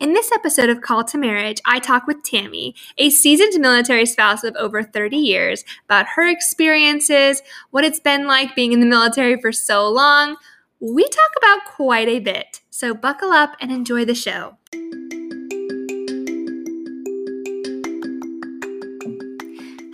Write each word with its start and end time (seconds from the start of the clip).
In 0.00 0.12
this 0.12 0.30
episode 0.30 0.68
of 0.68 0.80
Call 0.80 1.02
to 1.06 1.18
Marriage, 1.18 1.60
I 1.64 1.80
talk 1.80 2.06
with 2.06 2.22
Tammy, 2.22 2.76
a 2.98 3.10
seasoned 3.10 3.60
military 3.60 4.06
spouse 4.06 4.44
of 4.44 4.54
over 4.54 4.84
30 4.84 5.16
years, 5.16 5.64
about 5.86 6.06
her 6.14 6.28
experiences, 6.28 7.42
what 7.72 7.84
it's 7.84 7.98
been 7.98 8.28
like 8.28 8.54
being 8.54 8.72
in 8.72 8.78
the 8.78 8.86
military 8.86 9.40
for 9.40 9.50
so 9.50 9.88
long. 9.88 10.36
We 10.78 11.02
talk 11.02 11.30
about 11.36 11.64
quite 11.74 12.06
a 12.06 12.20
bit, 12.20 12.60
so 12.70 12.94
buckle 12.94 13.32
up 13.32 13.56
and 13.60 13.72
enjoy 13.72 14.04
the 14.04 14.14
show. 14.14 14.56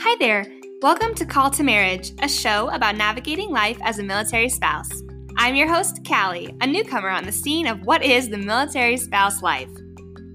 Hi 0.03 0.17
there. 0.21 0.45
Welcome 0.83 1.15
to 1.15 1.25
Call 1.25 1.51
to 1.53 1.63
Marriage, 1.63 2.13
a 2.21 2.29
show 2.29 2.69
about 2.69 2.97
navigating 2.97 3.49
life 3.49 3.79
as 3.81 3.99
a 3.99 4.03
military 4.03 4.51
spouse. 4.51 4.91
I'm 5.39 5.55
your 5.55 5.73
host, 5.73 6.07
Callie, 6.07 6.55
a 6.61 6.67
newcomer 6.67 7.09
on 7.09 7.25
the 7.25 7.33
scene 7.33 7.67
of 7.67 7.87
what 7.87 8.05
is 8.05 8.29
the 8.29 8.37
military 8.37 8.99
spouse 8.99 9.43
life. 9.43 9.71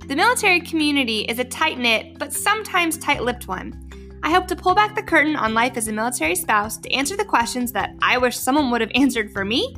The 0.10 0.16
military 0.16 0.60
community 0.60 1.20
is 1.20 1.38
a 1.38 1.44
tight 1.44 1.78
knit, 1.78 2.18
but 2.18 2.34
sometimes 2.34 2.98
tight 2.98 3.22
lipped 3.22 3.48
one. 3.48 4.20
I 4.24 4.32
hope 4.32 4.48
to 4.48 4.56
pull 4.56 4.74
back 4.74 4.96
the 4.96 5.04
curtain 5.04 5.36
on 5.36 5.54
life 5.54 5.78
as 5.78 5.88
a 5.88 5.94
military 5.94 6.34
spouse 6.34 6.78
to 6.78 6.92
answer 6.92 7.16
the 7.16 7.24
questions 7.24 7.72
that 7.74 7.92
I 8.02 8.18
wish 8.18 8.36
someone 8.36 8.72
would 8.72 8.82
have 8.82 8.90
answered 8.96 9.32
for 9.32 9.46
me, 9.46 9.72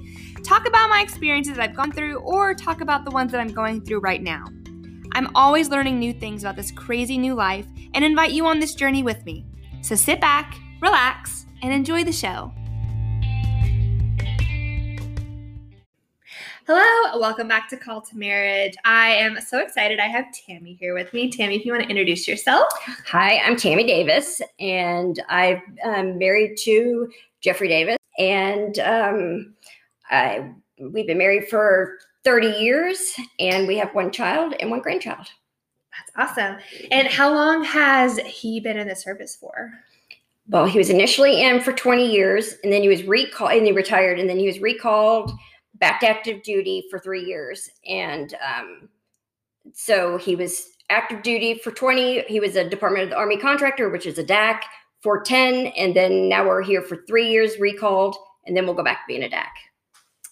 talk 0.45 0.66
about 0.66 0.90
my 0.90 1.02
experiences 1.02 1.59
I've 1.59 1.76
gone 1.76 1.91
through, 1.91 2.20
or 2.20 2.54
talk 2.54 2.80
about 2.80 3.04
the 3.04 3.12
ones 3.12 3.34
that 3.34 3.41
I'm 3.41 3.52
going 3.52 3.81
through 3.81 3.99
right 3.99 4.23
now. 4.23 4.45
I'm 5.12 5.35
always 5.35 5.67
learning 5.67 5.99
new 5.99 6.13
things 6.13 6.43
about 6.43 6.55
this 6.55 6.71
crazy 6.71 7.18
new 7.18 7.34
life 7.34 7.68
and 7.93 8.05
invite 8.05 8.32
you 8.32 8.45
on 8.45 8.59
this 8.59 8.73
journey 8.73 9.04
with 9.04 9.26
me. 9.26 9.45
So 9.82 9.95
sit 9.95 10.21
back, 10.21 10.55
relax, 10.82 11.45
and 11.62 11.73
enjoy 11.73 12.05
the 12.05 12.13
show. 12.13 12.54
Hello, 16.67 17.20
welcome 17.20 17.47
back 17.47 17.67
to 17.70 17.75
Call 17.75 18.01
to 18.01 18.15
Marriage. 18.15 18.75
I 18.85 19.09
am 19.09 19.41
so 19.41 19.57
excited. 19.57 19.99
I 19.99 20.05
have 20.05 20.25
Tammy 20.31 20.75
here 20.75 20.93
with 20.93 21.11
me. 21.11 21.31
Tammy, 21.31 21.55
if 21.55 21.65
you 21.65 21.71
want 21.71 21.84
to 21.84 21.89
introduce 21.89 22.27
yourself. 22.27 22.67
Hi, 23.07 23.40
I'm 23.40 23.55
Tammy 23.55 23.84
Davis, 23.84 24.43
and 24.59 25.20
I'm 25.27 25.59
um, 25.84 26.20
married 26.20 26.57
to 26.59 27.12
Jeffrey 27.41 27.68
Davis, 27.68 27.98
and 28.20 28.77
um, 28.77 29.55
I, 30.12 30.51
we've 30.79 31.07
been 31.07 31.18
married 31.18 31.48
for 31.48 31.98
30 32.26 32.49
years, 32.49 33.15
and 33.40 33.68
we 33.68 33.75
have 33.77 33.96
one 33.96 34.12
child 34.12 34.53
and 34.59 34.70
one 34.70 34.81
grandchild. 34.81 35.27
That's 36.15 36.37
awesome. 36.37 36.57
And 36.91 37.07
how 37.07 37.34
long 37.34 37.63
has 37.63 38.20
he 38.20 38.59
been 38.59 38.77
in 38.77 38.87
the 38.87 38.96
service 38.96 39.35
for? 39.35 39.71
Well, 40.48 40.68
he 40.68 40.77
was 40.77 40.91
initially 40.91 41.41
in 41.41 41.59
for 41.59 41.73
20 41.73 42.05
years, 42.05 42.53
and 42.63 42.71
then 42.71 42.84
he 42.84 42.87
was 42.87 43.01
recalled, 43.05 43.51
and 43.51 43.65
he 43.65 43.71
retired, 43.71 44.20
and 44.20 44.29
then 44.29 44.37
he 44.37 44.46
was 44.46 44.59
recalled 44.59 45.31
back 45.82 45.99
to 45.99 46.07
active 46.07 46.43
duty 46.43 46.85
for 46.90 46.99
three 46.99 47.26
years. 47.26 47.70
And 47.85 48.34
um, 48.35 48.87
so 49.74 50.18
he 50.18 50.37
was 50.37 50.68
active 50.90 51.24
duty 51.24 51.55
for 51.55 51.71
20. 51.71 52.21
He 52.27 52.40
was 52.40 52.55
a 52.55 52.70
Department 52.70 53.04
of 53.04 53.10
the 53.10 53.18
Army 53.18 53.37
contractor, 53.37 53.90
which 53.90 54.05
is 54.05 54.18
a 54.18 54.24
DAC 54.24 54.62
for 55.02 55.21
10. 55.21 55.68
And 55.68 55.93
then 55.93 56.29
now 56.29 56.48
we're 56.48 56.62
here 56.62 56.84
for 56.84 57.04
three 57.07 57.29
years 57.29 57.59
recalled, 57.59 58.15
and 58.46 58.55
then 58.55 58.65
we'll 58.65 58.76
go 58.76 58.84
back 58.84 58.99
to 58.99 59.04
being 59.07 59.24
a 59.24 59.27
DAC. 59.27 59.48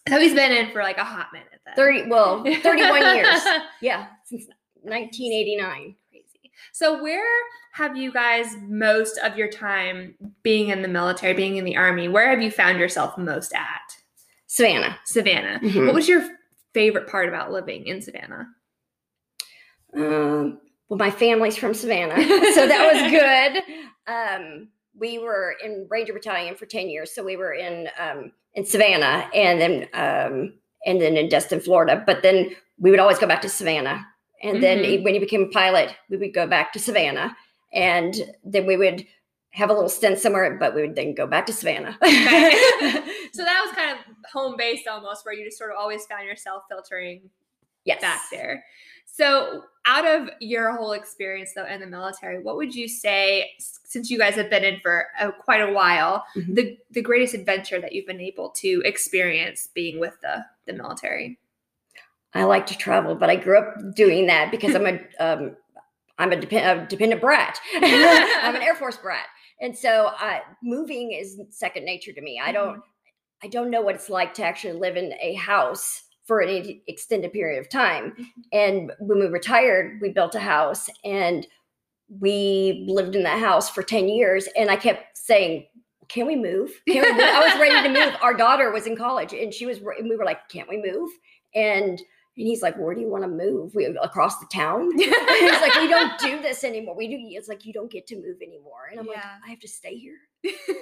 So 0.08 0.20
he's 0.20 0.34
been 0.34 0.52
in 0.52 0.72
for 0.72 0.82
like 0.82 0.98
a 0.98 1.04
hot 1.04 1.28
minute 1.34 1.48
then. 1.66 1.76
30, 1.76 2.10
well, 2.10 2.44
31 2.64 3.16
years. 3.16 3.42
Yeah, 3.82 4.08
since 4.26 4.46
1989. 4.82 5.96
Crazy. 6.12 6.52
So 6.72 7.02
where 7.02 7.26
have 7.74 7.98
you 7.98 8.12
guys 8.12 8.56
most 8.68 9.18
of 9.24 9.38
your 9.38 9.50
time 9.50 10.16
being 10.44 10.70
in 10.70 10.82
the 10.82 10.88
military, 10.88 11.34
being 11.34 11.58
in 11.58 11.66
the 11.66 11.78
army? 11.78 12.08
Where 12.08 12.30
have 12.30 12.42
you 12.42 12.52
found 12.52 12.80
yourself 12.80 13.18
most 13.18 13.54
at? 13.54 13.99
Savannah. 14.60 14.98
Savannah. 15.06 15.60
Mhm. 15.62 15.86
What 15.86 15.94
was 15.94 16.08
your 16.10 16.28
favorite 16.74 17.08
part 17.08 17.30
about 17.30 17.52
living 17.52 17.86
in 17.86 18.02
Savannah? 18.02 18.48
Um, 19.94 20.60
well, 20.90 20.98
my 20.98 21.12
family's 21.12 21.56
from 21.56 21.74
Savannah, 21.76 22.16
so 22.56 22.68
that 22.68 22.92
was 22.92 23.12
good. 23.12 23.64
Um, 24.12 24.70
we 24.98 25.20
were 25.20 25.56
in 25.64 25.86
Ranger 25.90 26.14
Battalion 26.14 26.56
for 26.56 26.66
ten 26.66 26.90
years, 26.90 27.14
so 27.14 27.24
we 27.24 27.38
were 27.38 27.54
in 27.54 27.90
um, 28.00 28.32
in 28.56 28.66
Savannah, 28.66 29.30
and 29.36 29.62
then 29.62 29.88
um, 29.94 30.54
and 30.84 31.00
then 31.00 31.16
in 31.16 31.30
Destin, 31.30 31.60
Florida. 31.60 32.04
But 32.06 32.24
then 32.24 32.50
we 32.80 32.90
would 32.90 33.00
always 33.00 33.20
go 33.20 33.28
back 33.28 33.44
to 33.44 33.50
Savannah, 33.50 34.04
and 34.42 34.64
then 34.64 34.80
Mhm. 34.80 35.04
when 35.04 35.14
he 35.14 35.20
became 35.20 35.44
a 35.44 35.48
pilot, 35.50 35.96
we 36.10 36.18
would 36.18 36.34
go 36.34 36.48
back 36.48 36.74
to 36.74 36.80
Savannah, 36.80 37.38
and 37.72 38.16
then 38.44 38.66
we 38.66 38.78
would 38.78 39.06
have 39.52 39.70
a 39.70 39.74
little 39.74 39.90
stint 39.90 40.18
somewhere, 40.20 40.58
but 40.60 40.74
we 40.76 40.82
would 40.82 40.96
then 40.96 41.14
go 41.14 41.28
back 41.28 41.46
to 41.48 41.54
Savannah. 41.54 41.98
Okay. 42.02 43.04
so 43.40 43.46
that 43.46 43.62
was 43.66 43.74
kind 43.74 43.92
of 43.98 43.98
home 44.30 44.56
based 44.58 44.86
almost, 44.86 45.26
where 45.26 45.34
you 45.34 45.46
just 45.46 45.58
sort 45.58 45.72
of 45.72 45.78
always 45.78 46.06
found 46.08 46.26
yourself 46.28 46.64
filtering 46.70 47.22
yes, 47.86 48.02
back 48.02 48.20
there. 48.32 48.66
So, 49.06 49.64
out 49.86 50.06
of 50.06 50.30
your 50.42 50.76
whole 50.76 50.92
experience 50.92 51.54
though 51.56 51.66
in 51.66 51.80
the 51.80 51.88
military, 51.88 52.44
what 52.44 52.58
would 52.58 52.76
you 52.76 52.90
say, 52.90 53.50
since 53.58 54.10
you 54.10 54.18
guys 54.18 54.36
have 54.36 54.50
been 54.50 54.66
in 54.66 54.82
for 54.82 55.08
uh, 55.20 55.32
quite 55.32 55.62
a 55.62 55.72
while, 55.72 56.26
Mhm. 56.36 56.54
the 56.56 56.78
the 56.92 57.02
greatest 57.02 57.34
adventure 57.34 57.80
that 57.80 57.94
you've 57.94 58.06
been 58.06 58.20
able 58.20 58.50
to 58.52 58.82
experience 58.84 59.70
being 59.74 60.00
with 60.02 60.20
the 60.22 60.46
the 60.66 60.74
military? 60.74 61.40
I 62.34 62.44
like 62.44 62.66
to 62.68 62.78
travel, 62.78 63.16
but 63.16 63.30
I 63.30 63.38
grew 63.38 63.58
up 63.58 63.96
doing 63.96 64.28
that 64.28 64.52
because 64.52 64.76
I'm 64.76 64.86
a 64.86 65.00
um, 65.20 65.56
I'm 66.18 66.34
a, 66.34 66.36
depend- 66.36 66.82
a 66.82 66.86
dependent 66.86 67.22
brat. 67.22 67.58
I'm 67.76 68.56
an 68.56 68.62
Air 68.62 68.76
Force 68.76 68.98
brat, 68.98 69.28
and 69.62 69.76
so 69.76 70.12
uh, 70.20 70.40
moving 70.62 71.14
is 71.14 71.40
second 71.50 71.86
nature 71.86 72.12
to 72.12 72.22
me. 72.22 72.40
I 72.44 72.52
don't 72.52 72.84
I 73.44 73.48
don't 73.48 73.70
know 73.70 73.82
what 73.82 73.96
it's 73.96 74.10
like 74.10 74.34
to 74.36 74.44
actually 74.44 74.74
live 74.74 74.98
in 74.98 75.14
a 75.22 75.34
house 75.36 76.04
for 76.26 76.42
an 76.42 76.82
extended 76.88 77.34
period 77.34 77.60
of 77.60 77.70
time. 77.70 78.12
Mhm. 78.12 78.26
And 78.54 78.92
when 79.00 79.20
we 79.20 79.28
retired, 79.28 80.00
we 80.02 80.10
built 80.10 80.36
a 80.36 80.40
house 80.40 80.90
and 81.04 81.48
we 82.20 82.86
lived 82.88 83.16
in 83.16 83.24
that 83.24 83.40
house 83.40 83.70
for 83.70 83.84
10 83.84 84.08
years. 84.10 84.48
And 84.58 84.70
I 84.70 84.76
kept 84.76 85.18
saying, 85.18 85.68
can 86.08 86.26
we 86.26 86.36
move? 86.36 86.72
Can 86.88 87.02
we 87.04 87.12
move? 87.12 87.22
I 87.22 87.48
was 87.50 87.60
ready 87.60 87.88
to 87.88 87.94
move. 88.06 88.16
Our 88.22 88.34
daughter 88.34 88.72
was 88.72 88.88
in 88.88 88.96
college 88.96 89.34
and 89.34 89.54
she 89.54 89.66
was, 89.66 89.78
and 89.78 90.10
we 90.10 90.16
were 90.16 90.26
like, 90.26 90.50
can't 90.50 90.70
we 90.70 90.78
move? 90.78 91.10
And 91.56 92.02
and 92.40 92.48
he's 92.48 92.62
like, 92.62 92.78
where 92.78 92.96
do 92.96 93.02
you 93.02 93.10
want 93.10 93.26
to 93.26 93.28
move? 93.28 93.76
We 93.76 93.86
across 94.02 94.40
the 94.40 94.46
town? 94.46 94.92
He's 94.98 95.10
like, 95.12 95.76
we 95.76 95.90
don't 95.90 96.18
do 96.20 96.42
this 96.42 96.64
anymore. 96.64 96.96
We 96.96 97.10
do. 97.10 97.18
It's 97.20 97.50
like 97.50 97.66
you 97.66 97.74
don't 97.74 97.92
get 97.92 98.08
to 98.08 98.16
move 98.16 98.38
anymore. 98.42 98.88
And 98.90 98.98
I'm 98.98 99.08
like, 99.08 99.18
I 99.18 99.50
have 99.50 99.60
to 99.60 99.68
stay 99.68 99.98
here. 99.98 100.16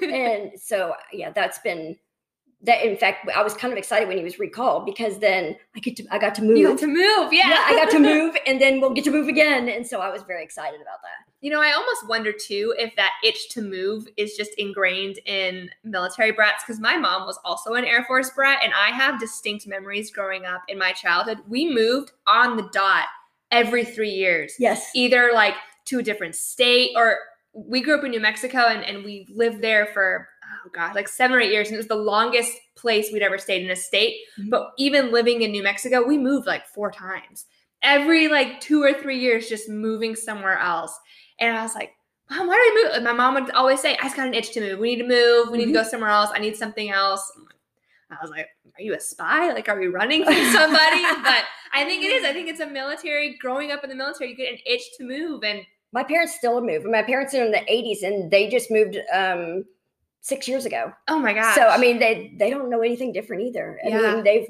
and 0.03 0.51
so 0.59 0.94
yeah, 1.12 1.31
that's 1.31 1.57
been 1.59 1.96
that. 2.62 2.84
In 2.85 2.97
fact, 2.97 3.29
I 3.35 3.41
was 3.44 3.53
kind 3.53 3.72
of 3.72 3.78
excited 3.78 4.07
when 4.07 4.18
he 4.18 4.23
was 4.23 4.40
recalled 4.40 4.85
because 4.85 5.19
then 5.19 5.56
I 5.75 5.79
get 5.79 5.95
to 5.97 6.06
I 6.12 6.18
got 6.18 6.35
to 6.35 6.41
move. 6.41 6.57
you 6.57 6.68
got 6.68 6.79
to 6.79 6.88
move, 6.88 7.31
yeah. 7.34 7.50
yeah, 7.50 7.63
I 7.66 7.73
got 7.73 7.91
to 7.91 8.00
move, 8.13 8.35
and 8.45 8.59
then 8.59 8.81
we'll 8.81 8.94
get 8.94 9.03
to 9.06 9.12
move 9.12 9.28
again. 9.28 9.69
And 9.69 9.85
so 9.85 10.00
I 10.01 10.09
was 10.09 10.23
very 10.23 10.44
excited 10.44 10.81
about 10.81 11.01
that. 11.03 11.31
You 11.41 11.51
know, 11.51 11.62
I 11.62 11.72
almost 11.73 12.07
wonder 12.07 12.31
too 12.31 12.73
if 12.79 12.96
that 12.96 13.12
itch 13.23 13.50
to 13.50 13.62
move 13.62 14.07
is 14.17 14.35
just 14.35 14.51
ingrained 14.57 15.19
in 15.25 15.69
military 15.84 16.31
brats 16.31 16.63
because 16.66 16.79
my 16.79 16.97
mom 16.97 17.25
was 17.28 17.40
also 17.46 17.73
an 17.75 17.85
Air 17.85 18.03
Force 18.06 18.31
brat, 18.31 18.59
and 18.63 18.73
I 18.73 18.88
have 18.90 19.19
distinct 19.19 19.67
memories 19.67 20.09
growing 20.12 20.46
up 20.46 20.63
in 20.67 20.79
my 20.79 20.94
childhood. 20.94 21.40
We 21.47 21.72
moved 21.72 22.12
on 22.25 22.57
the 22.57 22.67
dot 22.73 23.06
every 23.51 23.85
three 23.85 24.09
years, 24.09 24.56
Yes. 24.59 24.90
either 24.96 25.29
like 25.34 25.53
to 25.85 26.00
a 26.00 26.03
different 26.03 26.35
state 26.35 26.91
or 26.96 27.17
we 27.53 27.81
grew 27.81 27.97
up 27.97 28.03
in 28.03 28.12
New 28.12 28.19
Mexico 28.19 28.57
and, 28.67 28.84
and 28.84 29.03
we 29.06 29.25
lived 29.34 29.62
there 29.62 29.88
for, 29.94 30.28
oh 30.66 30.69
God, 30.73 30.95
like 30.95 31.07
seven 31.07 31.38
or 31.38 31.40
eight 31.40 31.51
years. 31.51 31.68
And 31.68 31.75
it 31.75 31.78
was 31.78 31.88
the 31.88 31.95
longest 31.95 32.53
place 32.75 33.09
we'd 33.12 33.23
ever 33.23 33.38
stayed 33.38 33.63
in 33.63 33.72
a 33.72 33.75
state. 33.75 34.18
Mhm. 34.40 34.50
But 34.50 34.72
even 34.78 35.12
living 35.12 35.41
in 35.41 35.51
New 35.51 35.63
Mexico, 35.63 36.06
we 36.06 36.18
moved 36.18 36.47
like 36.47 36.68
four 36.68 36.91
times 36.91 37.45
every 37.84 38.28
like 38.28 38.59
two 38.59 38.81
or 38.81 38.94
three 38.94 39.19
years, 39.19 39.47
just 39.47 39.69
moving 39.69 40.16
somewhere 40.16 40.57
else. 40.57 40.97
And 41.40 41.56
I 41.56 41.63
was 41.63 41.75
like, 41.75 41.91
Mom, 42.29 42.47
why 42.47 42.56
do 42.56 42.75
we 42.75 42.84
move? 42.84 42.96
And 42.96 43.03
my 43.06 43.13
mom 43.13 43.35
would 43.35 43.51
always 43.51 43.79
say, 43.79 43.96
I 43.97 44.03
just 44.03 44.16
got 44.16 44.28
an 44.28 44.34
itch 44.34 44.51
to 44.53 44.59
move. 44.59 44.79
We 44.79 44.96
need 44.96 45.01
to 45.03 45.07
move. 45.07 45.50
We 45.50 45.59
need 45.59 45.67
to 45.67 45.72
go 45.72 45.84
somewhere 45.84 46.09
else. 46.09 46.29
I 46.34 46.40
need 46.40 46.57
something 46.57 46.90
else. 46.90 47.31
I 48.12 48.17
was 48.22 48.31
like, 48.31 48.47
Are 48.78 48.81
you 48.81 48.94
a 48.96 49.00
spy? 49.00 49.51
Like, 49.53 49.69
are 49.69 49.79
we 49.79 49.88
running 49.88 50.25
from 50.25 50.34
somebody? 50.34 51.01
but 51.23 51.46
I 51.73 51.85
think 51.85 52.03
it 52.03 52.12
is. 52.12 52.25
I 52.25 52.34
think 52.34 52.50
it's 52.50 52.59
a 52.59 52.67
military, 52.67 53.38
growing 53.40 53.72
up 53.72 53.84
in 53.84 53.90
the 53.90 53.96
military, 53.96 54.31
you 54.31 54.35
get 54.35 54.52
an 54.52 54.59
itch 54.66 54.81
to 54.97 55.05
move. 55.05 55.43
And 55.43 55.61
My 55.93 56.03
parents 56.03 56.35
still 56.35 56.61
moved. 56.61 56.85
My 56.85 57.03
parents 57.03 57.34
are 57.34 57.46
in 57.46 57.52
the 57.52 57.59
80s, 57.59 58.03
and 58.03 58.29
they 58.29 58.49
just 58.49 58.72
moved 58.72 58.97
um, 59.14 59.64
six 60.28 60.47
years 60.47 60.66
ago. 60.66 60.91
oh 61.08 61.20
my 61.20 61.34
god! 61.34 61.56
So 61.56 61.68
I 61.68 61.78
mean, 61.78 62.00
they 62.00 62.34
they 62.38 62.50
don't 62.50 62.70
know 62.70 62.82
anything 62.82 63.12
different 63.14 63.44
either. 63.44 63.79
I 63.85 63.90
Yeah. 63.90 64.14
mean, 64.16 64.24
they've 64.24 64.47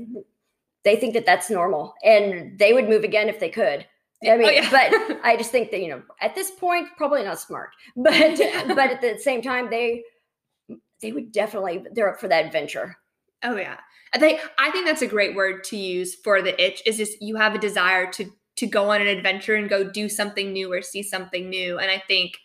they 0.83 0.95
think 0.95 1.13
that 1.13 1.25
that's 1.25 1.49
normal, 1.49 1.93
and 2.03 2.57
they 2.57 2.73
would 2.73 2.87
move 2.89 3.03
again 3.03 3.29
if 3.29 3.39
they 3.39 3.49
could. 3.49 3.85
I 4.23 4.35
mean, 4.37 4.47
Oh, 4.47 4.49
yeah. 4.49 4.69
but 4.71 5.19
I 5.23 5.35
just 5.37 5.51
think 5.51 5.69
that 5.71 5.81
you 5.81 5.89
know, 5.89 6.01
at 6.21 6.33
this 6.35 6.49
point, 6.51 6.87
probably 6.97 7.23
not 7.23 7.39
smart, 7.39 7.69
but 7.95 8.13
but 8.75 8.89
at 8.91 9.01
the 9.01 9.17
same 9.19 9.41
time, 9.41 9.69
they 9.69 10.03
they 11.01 11.11
would 11.11 11.31
definitely 11.31 11.83
they're 11.93 12.13
up 12.13 12.19
for 12.19 12.27
that 12.27 12.45
adventure. 12.45 12.95
Oh 13.43 13.55
yeah. 13.55 13.77
I 14.13 14.19
think 14.19 14.39
I 14.57 14.71
think 14.71 14.85
that's 14.87 15.01
a 15.01 15.07
great 15.07 15.35
word 15.35 15.63
to 15.65 15.77
use 15.77 16.15
for 16.15 16.41
the 16.41 16.59
itch 16.63 16.81
is 16.85 16.97
just 16.97 17.21
you 17.21 17.35
have 17.35 17.53
a 17.53 17.59
desire 17.59 18.09
to 18.13 18.31
to 18.55 18.65
go 18.65 18.89
on 18.89 19.01
an 19.01 19.07
adventure 19.07 19.53
and 19.53 19.69
go 19.69 19.83
do 19.83 20.09
something 20.09 20.51
new 20.53 20.71
or 20.73 20.81
see 20.81 21.03
something 21.03 21.49
new. 21.49 21.77
And 21.77 21.91
I 21.91 22.01
think 22.07 22.37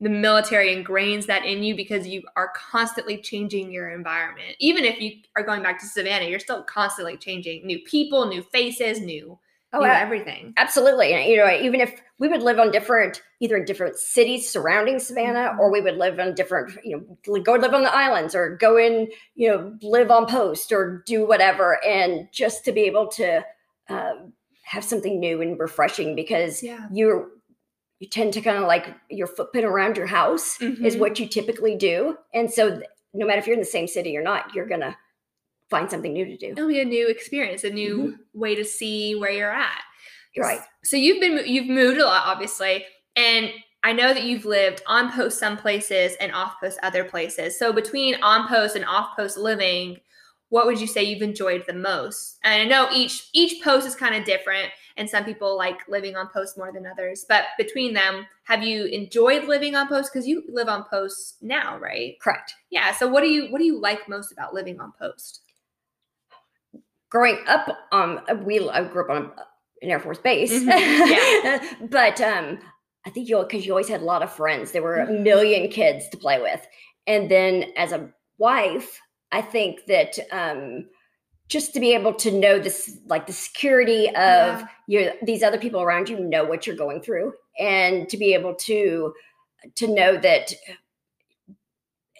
the 0.00 0.08
military 0.08 0.74
ingrains 0.74 1.26
that 1.26 1.44
in 1.44 1.62
you 1.62 1.74
because 1.74 2.06
you 2.06 2.22
are 2.36 2.52
constantly 2.54 3.18
changing 3.18 3.72
your 3.72 3.90
environment. 3.90 4.54
Even 4.60 4.84
if 4.84 5.00
you 5.00 5.16
are 5.34 5.42
going 5.42 5.62
back 5.62 5.80
to 5.80 5.86
Savannah, 5.86 6.26
you're 6.26 6.38
still 6.38 6.62
constantly 6.62 7.16
changing 7.16 7.66
new 7.66 7.80
people, 7.80 8.26
new 8.26 8.42
faces, 8.42 9.00
new 9.00 9.38
oh, 9.72 9.82
everything. 9.82 10.54
Absolutely. 10.56 11.12
And, 11.12 11.28
you 11.28 11.36
know, 11.36 11.50
even 11.50 11.80
if 11.80 12.00
we 12.18 12.28
would 12.28 12.42
live 12.42 12.58
on 12.58 12.70
different, 12.70 13.22
either 13.40 13.56
in 13.56 13.64
different 13.64 13.96
cities 13.96 14.48
surrounding 14.48 14.98
Savannah, 14.98 15.50
mm-hmm. 15.50 15.60
or 15.60 15.70
we 15.70 15.80
would 15.80 15.96
live 15.96 16.18
on 16.18 16.34
different, 16.34 16.72
you 16.84 16.96
know, 17.26 17.40
go 17.40 17.54
live 17.54 17.74
on 17.74 17.82
the 17.82 17.94
islands 17.94 18.34
or 18.34 18.56
go 18.56 18.76
in, 18.76 19.08
you 19.34 19.48
know, 19.48 19.76
live 19.82 20.10
on 20.10 20.26
post 20.26 20.72
or 20.72 21.02
do 21.06 21.26
whatever. 21.26 21.84
And 21.84 22.28
just 22.32 22.64
to 22.64 22.72
be 22.72 22.82
able 22.82 23.08
to 23.08 23.44
um, 23.88 24.32
have 24.62 24.84
something 24.84 25.18
new 25.20 25.42
and 25.42 25.58
refreshing 25.58 26.14
because 26.14 26.62
yeah. 26.62 26.86
you're, 26.92 27.28
you 28.00 28.08
tend 28.08 28.32
to 28.34 28.40
kind 28.40 28.58
of 28.58 28.64
like 28.64 28.94
your 29.10 29.26
footprint 29.26 29.66
around 29.66 29.96
your 29.96 30.06
house 30.06 30.58
mm-hmm. 30.58 30.84
is 30.84 30.96
what 30.96 31.18
you 31.18 31.26
typically 31.26 31.76
do. 31.76 32.16
And 32.32 32.50
so 32.50 32.80
no 33.12 33.26
matter 33.26 33.38
if 33.38 33.46
you're 33.46 33.54
in 33.54 33.60
the 33.60 33.66
same 33.66 33.88
city 33.88 34.16
or 34.16 34.22
not, 34.22 34.54
you're 34.54 34.68
going 34.68 34.82
to 34.82 34.96
find 35.70 35.90
something 35.90 36.12
new 36.12 36.24
to 36.24 36.36
do. 36.36 36.52
It'll 36.52 36.68
be 36.68 36.80
a 36.80 36.84
new 36.84 37.08
experience, 37.08 37.64
a 37.64 37.70
new 37.70 37.98
mm-hmm. 37.98 38.40
way 38.40 38.54
to 38.54 38.64
see 38.64 39.14
where 39.14 39.30
you're 39.30 39.52
at. 39.52 39.80
You're 40.34 40.46
right. 40.46 40.60
So 40.84 40.96
you've 40.96 41.20
been 41.20 41.42
you've 41.46 41.68
moved 41.68 41.98
a 41.98 42.04
lot, 42.04 42.26
obviously, 42.26 42.84
and 43.16 43.50
I 43.82 43.92
know 43.92 44.12
that 44.12 44.24
you've 44.24 44.44
lived 44.44 44.82
on 44.86 45.12
post 45.12 45.38
some 45.38 45.56
places 45.56 46.16
and 46.20 46.32
off 46.32 46.56
post 46.60 46.78
other 46.82 47.04
places. 47.04 47.58
So 47.58 47.72
between 47.72 48.22
on 48.22 48.48
post 48.48 48.76
and 48.76 48.84
off 48.84 49.16
post 49.16 49.36
living, 49.36 49.98
what 50.50 50.66
would 50.66 50.80
you 50.80 50.86
say 50.86 51.02
you've 51.02 51.22
enjoyed 51.22 51.64
the 51.66 51.74
most? 51.74 52.38
And 52.44 52.62
I 52.62 52.64
know 52.64 52.88
each 52.92 53.28
each 53.32 53.62
post 53.62 53.86
is 53.86 53.94
kind 53.94 54.14
of 54.14 54.24
different, 54.24 54.70
and 54.98 55.08
some 55.08 55.24
people 55.24 55.56
like 55.56 55.88
living 55.88 56.16
on 56.16 56.28
post 56.28 56.58
more 56.58 56.72
than 56.72 56.86
others. 56.86 57.24
But 57.26 57.44
between 57.56 57.94
them, 57.94 58.26
have 58.44 58.62
you 58.62 58.84
enjoyed 58.84 59.44
living 59.44 59.74
on 59.74 59.88
post? 59.88 60.10
Because 60.12 60.26
you 60.28 60.42
live 60.48 60.68
on 60.68 60.84
post 60.84 61.36
now, 61.40 61.78
right? 61.78 62.20
Correct. 62.20 62.54
Yeah. 62.70 62.92
So 62.92 63.08
what 63.08 63.22
do 63.22 63.28
you 63.28 63.50
what 63.50 63.58
do 63.58 63.64
you 63.64 63.80
like 63.80 64.08
most 64.08 64.32
about 64.32 64.52
living 64.52 64.80
on 64.80 64.92
post? 64.98 65.40
growing 67.10 67.38
up, 67.46 67.68
um, 67.92 68.20
we 68.44 68.68
I 68.68 68.84
grew 68.84 69.04
up 69.04 69.10
on 69.10 69.30
an 69.82 69.90
Air 69.90 70.00
Force 70.00 70.18
base, 70.18 70.52
mm-hmm. 70.52 70.68
yeah. 70.68 71.74
but 71.90 72.20
um, 72.20 72.58
I 73.06 73.10
think 73.10 73.28
you 73.28 73.38
because 73.38 73.66
you 73.66 73.72
always 73.72 73.88
had 73.88 74.02
a 74.02 74.04
lot 74.04 74.22
of 74.22 74.32
friends. 74.32 74.72
There 74.72 74.82
were 74.82 75.00
a 75.00 75.06
mm-hmm. 75.06 75.22
million 75.22 75.70
kids 75.70 76.08
to 76.10 76.16
play 76.16 76.40
with, 76.40 76.66
and 77.06 77.30
then 77.30 77.72
as 77.76 77.92
a 77.92 78.10
wife, 78.38 79.00
I 79.32 79.42
think 79.42 79.86
that 79.86 80.18
um, 80.32 80.86
just 81.48 81.72
to 81.74 81.80
be 81.80 81.94
able 81.94 82.12
to 82.14 82.30
know 82.30 82.58
this, 82.58 82.98
like 83.06 83.26
the 83.26 83.32
security 83.32 84.08
of 84.08 84.14
yeah. 84.14 84.66
your 84.86 85.12
these 85.22 85.42
other 85.42 85.58
people 85.58 85.80
around 85.80 86.08
you 86.08 86.20
know 86.20 86.44
what 86.44 86.66
you're 86.66 86.76
going 86.76 87.00
through, 87.00 87.32
and 87.58 88.08
to 88.08 88.16
be 88.16 88.34
able 88.34 88.54
to 88.54 89.12
to 89.74 89.88
know 89.88 90.16
that 90.16 90.52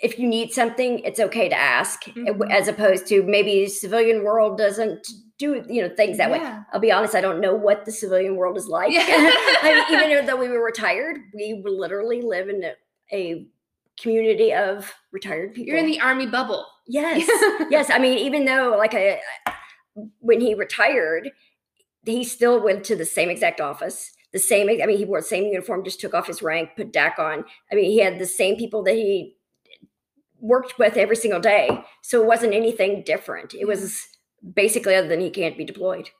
if 0.02 0.18
you 0.18 0.26
need 0.26 0.52
something, 0.52 1.00
it's 1.00 1.20
okay 1.20 1.48
to 1.48 1.58
ask, 1.58 2.04
mm-hmm. 2.04 2.42
as 2.50 2.68
opposed 2.68 3.06
to 3.08 3.22
maybe 3.22 3.66
civilian 3.66 4.24
world 4.24 4.56
doesn't 4.56 5.06
do 5.38 5.64
you 5.68 5.82
know 5.82 5.94
things 5.94 6.18
that 6.18 6.30
yeah. 6.30 6.58
way. 6.58 6.62
I'll 6.72 6.80
be 6.80 6.92
honest, 6.92 7.14
I 7.14 7.20
don't 7.20 7.40
know 7.40 7.54
what 7.54 7.84
the 7.84 7.92
civilian 7.92 8.36
world 8.36 8.56
is 8.56 8.66
like. 8.66 8.92
Yeah. 8.92 9.04
I 9.06 9.86
mean, 10.00 10.10
even 10.10 10.26
though 10.26 10.36
we 10.40 10.48
were 10.48 10.64
retired, 10.64 11.18
we 11.34 11.62
literally 11.64 12.22
live 12.22 12.48
in 12.48 12.64
a, 12.64 12.74
a 13.12 13.46
community 14.00 14.52
of 14.52 14.92
retired 15.12 15.54
people. 15.54 15.68
You're 15.68 15.78
in 15.78 15.86
the 15.86 16.00
army 16.00 16.26
bubble. 16.26 16.66
Yes, 16.88 17.28
yes. 17.70 17.90
I 17.90 17.98
mean, 17.98 18.18
even 18.18 18.44
though 18.44 18.74
like 18.78 18.94
I, 18.94 19.20
when 20.20 20.40
he 20.40 20.54
retired, 20.54 21.30
he 22.04 22.24
still 22.24 22.62
went 22.62 22.84
to 22.84 22.96
the 22.96 23.04
same 23.04 23.28
exact 23.28 23.60
office 23.60 24.12
the 24.30 24.38
same 24.38 24.68
i 24.68 24.84
mean 24.84 24.98
he 24.98 25.06
wore 25.06 25.20
the 25.20 25.26
same 25.26 25.44
uniform 25.44 25.82
just 25.82 26.00
took 26.00 26.12
off 26.12 26.26
his 26.26 26.42
rank 26.42 26.68
put 26.76 26.92
dac 26.92 27.18
on 27.18 27.42
i 27.72 27.74
mean 27.74 27.86
he 27.86 27.98
had 27.98 28.18
the 28.18 28.26
same 28.26 28.56
people 28.56 28.82
that 28.82 28.94
he 28.94 29.38
worked 30.40 30.78
with 30.78 30.96
every 30.96 31.16
single 31.16 31.40
day. 31.40 31.68
So 32.02 32.20
it 32.20 32.26
wasn't 32.26 32.54
anything 32.54 33.02
different. 33.04 33.54
It 33.54 33.66
was 33.66 34.06
basically 34.54 34.94
other 34.94 35.08
than 35.08 35.20
he 35.20 35.30
can't 35.30 35.58
be 35.58 35.64
deployed. 35.64 36.10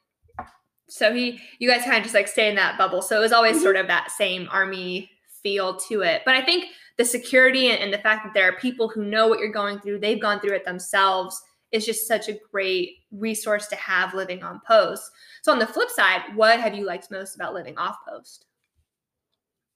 So 0.88 1.12
he, 1.12 1.38
you 1.58 1.68
guys 1.68 1.84
kind 1.84 1.98
of 1.98 2.02
just 2.02 2.14
like 2.14 2.28
stay 2.28 2.48
in 2.48 2.56
that 2.56 2.78
bubble. 2.78 3.02
So 3.02 3.16
it 3.16 3.20
was 3.20 3.32
always 3.32 3.56
mm-hmm. 3.56 3.62
sort 3.62 3.76
of 3.76 3.86
that 3.88 4.10
same 4.10 4.48
army 4.50 5.10
feel 5.42 5.76
to 5.76 6.00
it. 6.00 6.22
But 6.24 6.34
I 6.34 6.44
think 6.44 6.64
the 6.98 7.04
security 7.04 7.70
and, 7.70 7.80
and 7.80 7.92
the 7.92 7.98
fact 7.98 8.24
that 8.24 8.34
there 8.34 8.48
are 8.48 8.58
people 8.58 8.88
who 8.88 9.04
know 9.04 9.28
what 9.28 9.38
you're 9.38 9.52
going 9.52 9.78
through, 9.78 10.00
they've 10.00 10.20
gone 10.20 10.40
through 10.40 10.56
it 10.56 10.64
themselves, 10.64 11.40
is 11.70 11.86
just 11.86 12.08
such 12.08 12.28
a 12.28 12.38
great 12.50 12.96
resource 13.12 13.66
to 13.68 13.76
have 13.76 14.14
living 14.14 14.42
on 14.42 14.60
post. 14.66 15.10
So 15.42 15.52
on 15.52 15.58
the 15.58 15.66
flip 15.66 15.90
side, 15.90 16.22
what 16.34 16.60
have 16.60 16.74
you 16.74 16.84
liked 16.84 17.10
most 17.10 17.36
about 17.36 17.54
living 17.54 17.76
off 17.78 17.96
post? 18.08 18.46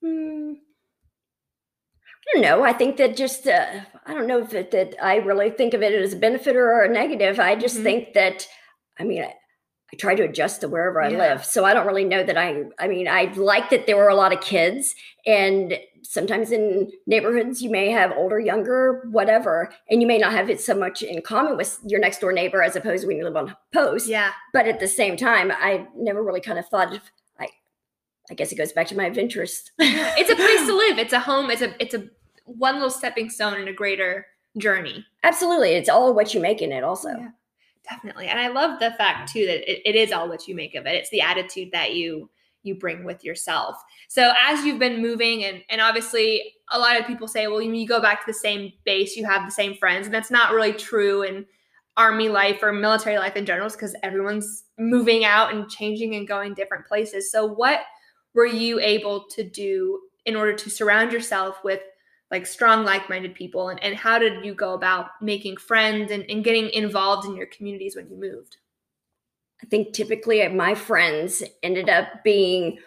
Hmm. 0.03 0.53
I 2.25 2.33
don't 2.33 2.41
know. 2.41 2.63
I 2.63 2.73
think 2.73 2.97
that 2.97 3.15
just 3.17 3.47
uh, 3.47 3.81
I 4.05 4.13
don't 4.13 4.27
know 4.27 4.41
if 4.41 4.53
it, 4.53 4.71
that 4.71 4.95
I 5.01 5.17
really 5.17 5.49
think 5.49 5.73
of 5.73 5.81
it 5.81 5.93
as 5.93 6.13
a 6.13 6.17
benefit 6.17 6.55
or 6.55 6.81
a 6.81 6.89
negative. 6.89 7.39
I 7.39 7.55
just 7.55 7.75
mm-hmm. 7.75 7.83
think 7.83 8.13
that 8.13 8.47
I 8.97 9.03
mean 9.03 9.25
I, 9.93 9.95
try 9.95 10.15
to 10.15 10.23
adjust 10.23 10.61
to 10.61 10.67
wherever 10.67 11.01
I 11.01 11.09
live, 11.09 11.45
so 11.45 11.65
I 11.65 11.73
don't 11.73 11.87
really 11.87 12.05
know 12.05 12.23
that 12.23 12.37
I. 12.37 12.63
I 12.79 12.87
mean, 12.87 13.07
I 13.07 13.31
like 13.35 13.69
that 13.69 13.87
there 13.87 13.97
were 13.97 14.09
a 14.09 14.15
lot 14.15 14.33
of 14.33 14.41
kids, 14.41 14.95
and 15.25 15.77
sometimes 16.03 16.51
in 16.51 16.91
neighborhoods 17.07 17.61
you 17.61 17.69
may 17.69 17.89
have 17.89 18.11
older, 18.15 18.39
younger, 18.39 19.07
whatever, 19.09 19.73
and 19.89 20.01
you 20.01 20.07
may 20.07 20.17
not 20.17 20.31
have 20.31 20.49
it 20.49 20.61
so 20.61 20.75
much 20.75 21.01
in 21.01 21.21
common 21.21 21.57
with 21.57 21.79
your 21.85 21.99
next 21.99 22.19
door 22.19 22.31
neighbor 22.31 22.61
as 22.61 22.75
opposed 22.75 23.01
to 23.01 23.07
when 23.07 23.17
you 23.17 23.23
live 23.23 23.35
on 23.35 23.55
post. 23.73 24.07
Yeah. 24.07 24.31
But 24.51 24.67
at 24.67 24.79
the 24.79 24.87
same 24.87 25.17
time, 25.17 25.51
I 25.51 25.87
never 25.95 26.23
really 26.23 26.41
kind 26.41 26.59
of 26.59 26.67
thought 26.67 26.93
of 26.93 27.01
I 27.39 27.47
I 28.29 28.33
guess 28.35 28.51
it 28.51 28.57
goes 28.57 28.71
back 28.71 28.87
to 28.87 28.97
my 28.97 29.05
adventurous. 29.05 29.71
it's 29.79 30.29
a 30.29 30.35
place 30.35 30.67
to 30.67 30.75
live. 30.75 30.99
It's 30.99 31.13
a 31.13 31.19
home. 31.19 31.49
It's 31.49 31.61
a 31.61 31.73
it's 31.81 31.93
a 31.93 32.07
one 32.45 32.75
little 32.75 32.89
stepping 32.89 33.29
stone 33.29 33.59
in 33.59 33.67
a 33.67 33.73
greater 33.73 34.27
journey. 34.57 35.05
Absolutely. 35.23 35.71
It's 35.71 35.89
all 35.89 36.13
what 36.13 36.33
you 36.33 36.41
make 36.41 36.61
in 36.61 36.71
it 36.71 36.83
also. 36.83 37.09
Yeah, 37.09 37.29
definitely. 37.89 38.27
And 38.27 38.39
I 38.39 38.49
love 38.49 38.79
the 38.79 38.91
fact 38.91 39.31
too 39.31 39.45
that 39.45 39.71
it, 39.71 39.81
it 39.85 39.95
is 39.95 40.11
all 40.11 40.29
what 40.29 40.47
you 40.47 40.55
make 40.55 40.75
of 40.75 40.85
it. 40.85 40.95
It's 40.95 41.09
the 41.09 41.21
attitude 41.21 41.69
that 41.73 41.93
you 41.93 42.29
you 42.63 42.75
bring 42.75 43.03
with 43.03 43.25
yourself. 43.25 43.75
So 44.07 44.31
as 44.41 44.63
you've 44.63 44.79
been 44.79 45.01
moving 45.01 45.43
and 45.43 45.61
and 45.69 45.81
obviously 45.81 46.53
a 46.71 46.79
lot 46.79 46.99
of 46.99 47.05
people 47.05 47.27
say, 47.27 47.47
well, 47.47 47.61
you 47.61 47.87
go 47.87 48.01
back 48.01 48.21
to 48.21 48.25
the 48.27 48.33
same 48.33 48.71
base, 48.85 49.15
you 49.15 49.25
have 49.25 49.45
the 49.45 49.51
same 49.51 49.75
friends, 49.75 50.07
and 50.07 50.13
that's 50.13 50.31
not 50.31 50.53
really 50.53 50.73
true 50.73 51.23
in 51.23 51.45
army 51.95 52.29
life 52.29 52.59
or 52.63 52.71
military 52.71 53.17
life 53.17 53.35
in 53.35 53.45
general 53.45 53.69
because 53.69 53.95
everyone's 54.01 54.63
moving 54.79 55.25
out 55.25 55.53
and 55.53 55.69
changing 55.69 56.15
and 56.15 56.27
going 56.27 56.53
different 56.53 56.87
places. 56.87 57.31
So 57.31 57.45
what 57.45 57.81
were 58.33 58.47
you 58.47 58.79
able 58.79 59.25
to 59.29 59.43
do 59.43 59.99
in 60.25 60.35
order 60.35 60.53
to 60.53 60.69
surround 60.69 61.11
yourself 61.11 61.57
with 61.63 61.81
like 62.33 62.45
strong 62.45 62.83
like-minded 62.83 63.33
people 63.33 63.69
and, 63.69 63.81
and 63.81 63.95
how 63.95 64.19
did 64.19 64.43
you 64.43 64.53
go 64.53 64.73
about 64.73 65.11
making 65.21 65.55
friends 65.55 66.11
and, 66.11 66.25
and 66.29 66.43
getting 66.43 66.69
involved 66.71 67.25
in 67.25 67.35
your 67.35 67.45
communities 67.45 67.95
when 67.95 68.09
you 68.09 68.19
moved? 68.19 68.57
I 69.61 69.67
think 69.67 69.93
typically 69.93 70.45
my 70.49 70.75
friends 70.75 71.43
ended 71.61 71.87
up 71.87 72.07
being 72.23 72.79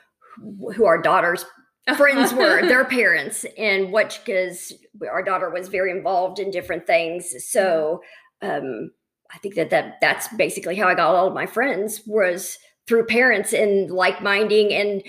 who 0.74 0.84
our 0.84 1.00
daughters 1.00 1.46
friends 1.96 2.34
were 2.34 2.66
their 2.66 2.84
parents 2.84 3.46
and 3.56 3.92
what 3.92 4.20
because 4.24 4.74
our 5.10 5.22
daughter 5.22 5.48
was 5.48 5.68
very 5.68 5.90
involved 5.90 6.38
in 6.38 6.50
different 6.50 6.86
things. 6.86 7.34
So 7.48 8.02
um 8.42 8.90
i 9.32 9.38
think 9.38 9.54
that 9.54 9.70
that 9.70 9.96
that's 10.02 10.28
basically 10.34 10.76
how 10.76 10.86
i 10.86 10.94
got 10.94 11.14
all 11.14 11.26
of 11.26 11.32
my 11.32 11.46
friends 11.46 12.02
was 12.06 12.58
through 12.86 13.06
parents 13.06 13.54
and 13.54 13.90
like-minding 13.90 14.74
and 14.74 15.02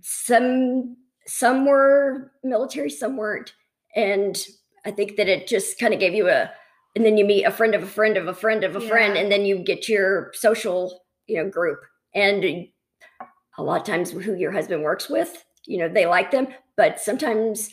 some 0.00 0.96
some 1.26 1.66
were 1.66 2.32
military, 2.42 2.90
some 2.90 3.16
weren't. 3.16 3.52
And 3.94 4.38
I 4.84 4.90
think 4.90 5.16
that 5.16 5.28
it 5.28 5.46
just 5.46 5.78
kind 5.78 5.94
of 5.94 6.00
gave 6.00 6.14
you 6.14 6.28
a 6.28 6.50
and 6.94 7.04
then 7.04 7.16
you 7.16 7.24
meet 7.24 7.44
a 7.44 7.50
friend 7.50 7.74
of 7.74 7.82
a 7.82 7.86
friend 7.86 8.16
of 8.16 8.28
a 8.28 8.34
friend 8.34 8.64
of 8.64 8.76
a 8.76 8.80
yeah. 8.80 8.88
friend, 8.88 9.16
and 9.16 9.32
then 9.32 9.44
you 9.44 9.58
get 9.58 9.88
your 9.88 10.30
social, 10.34 11.02
you 11.26 11.36
know, 11.36 11.48
group. 11.48 11.80
And 12.14 12.44
a 13.56 13.62
lot 13.62 13.80
of 13.80 13.86
times 13.86 14.10
who 14.10 14.34
your 14.34 14.52
husband 14.52 14.82
works 14.82 15.08
with, 15.08 15.44
you 15.66 15.78
know, 15.78 15.88
they 15.88 16.06
like 16.06 16.30
them, 16.30 16.48
but 16.76 17.00
sometimes 17.00 17.70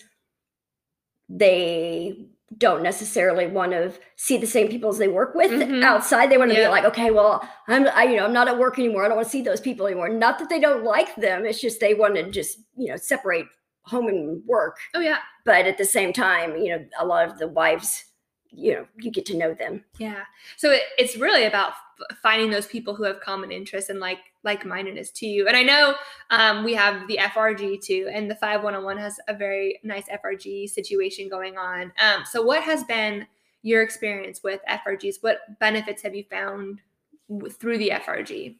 they 1.27 2.27
don't 2.57 2.81
necessarily 2.81 3.45
want 3.45 3.73
to 3.73 3.93
see 4.15 4.37
the 4.37 4.47
same 4.47 4.69
people 4.69 4.89
as 4.89 4.97
they 4.97 5.07
work 5.07 5.35
with 5.35 5.51
mm-hmm. 5.51 5.83
outside. 5.83 6.31
They 6.31 6.37
want 6.37 6.51
to 6.51 6.57
yeah. 6.57 6.65
be 6.65 6.71
like, 6.71 6.85
okay, 6.85 7.11
well, 7.11 7.47
I'm, 7.67 7.87
I, 7.89 8.03
you 8.05 8.17
know, 8.17 8.25
I'm 8.25 8.33
not 8.33 8.47
at 8.47 8.57
work 8.57 8.79
anymore. 8.79 9.05
I 9.05 9.07
don't 9.07 9.17
want 9.17 9.27
to 9.27 9.31
see 9.31 9.43
those 9.43 9.61
people 9.61 9.85
anymore. 9.85 10.09
Not 10.09 10.39
that 10.39 10.49
they 10.49 10.59
don't 10.59 10.83
like 10.83 11.15
them. 11.17 11.45
It's 11.45 11.61
just 11.61 11.79
they 11.79 11.93
want 11.93 12.15
to 12.15 12.31
just, 12.31 12.57
you 12.75 12.89
know, 12.89 12.97
separate 12.97 13.45
home 13.89 14.07
and 14.07 14.45
work. 14.45 14.77
Oh 14.93 15.01
yeah. 15.01 15.19
But 15.45 15.65
at 15.65 15.77
the 15.77 15.85
same 15.85 16.13
time, 16.13 16.57
you 16.57 16.69
know, 16.69 16.85
a 16.99 17.05
lot 17.05 17.27
of 17.27 17.39
the 17.39 17.47
wives 17.47 18.05
you 18.51 18.73
know 18.73 18.85
you 18.97 19.11
get 19.11 19.25
to 19.27 19.37
know 19.37 19.53
them. 19.53 19.83
Yeah. 19.97 20.23
So 20.57 20.71
it, 20.71 20.81
it's 20.97 21.17
really 21.17 21.45
about 21.45 21.69
f- 21.69 22.17
finding 22.21 22.49
those 22.49 22.65
people 22.65 22.95
who 22.95 23.03
have 23.03 23.19
common 23.19 23.51
interests 23.51 23.89
and 23.89 23.99
like 23.99 24.19
like-mindedness 24.43 25.11
to 25.11 25.27
you. 25.27 25.47
And 25.47 25.55
i 25.55 25.63
know 25.63 25.95
um, 26.29 26.63
we 26.63 26.73
have 26.73 27.07
the 27.07 27.17
frg 27.17 27.81
too 27.81 28.09
and 28.11 28.29
the 28.29 28.35
five 28.35 28.63
one-on-one 28.63 28.97
has 28.97 29.19
a 29.27 29.33
very 29.33 29.79
nice 29.83 30.05
frg 30.23 30.69
situation 30.69 31.29
going 31.29 31.57
on. 31.57 31.91
Um, 32.01 32.23
so 32.25 32.41
what 32.41 32.63
has 32.63 32.83
been 32.83 33.27
your 33.61 33.83
experience 33.83 34.41
with 34.43 34.61
frgs 34.69 35.15
what 35.21 35.39
benefits 35.59 36.01
have 36.01 36.15
you 36.15 36.23
found 36.29 36.81
through 37.59 37.77
the 37.77 37.89
frg 37.89 38.55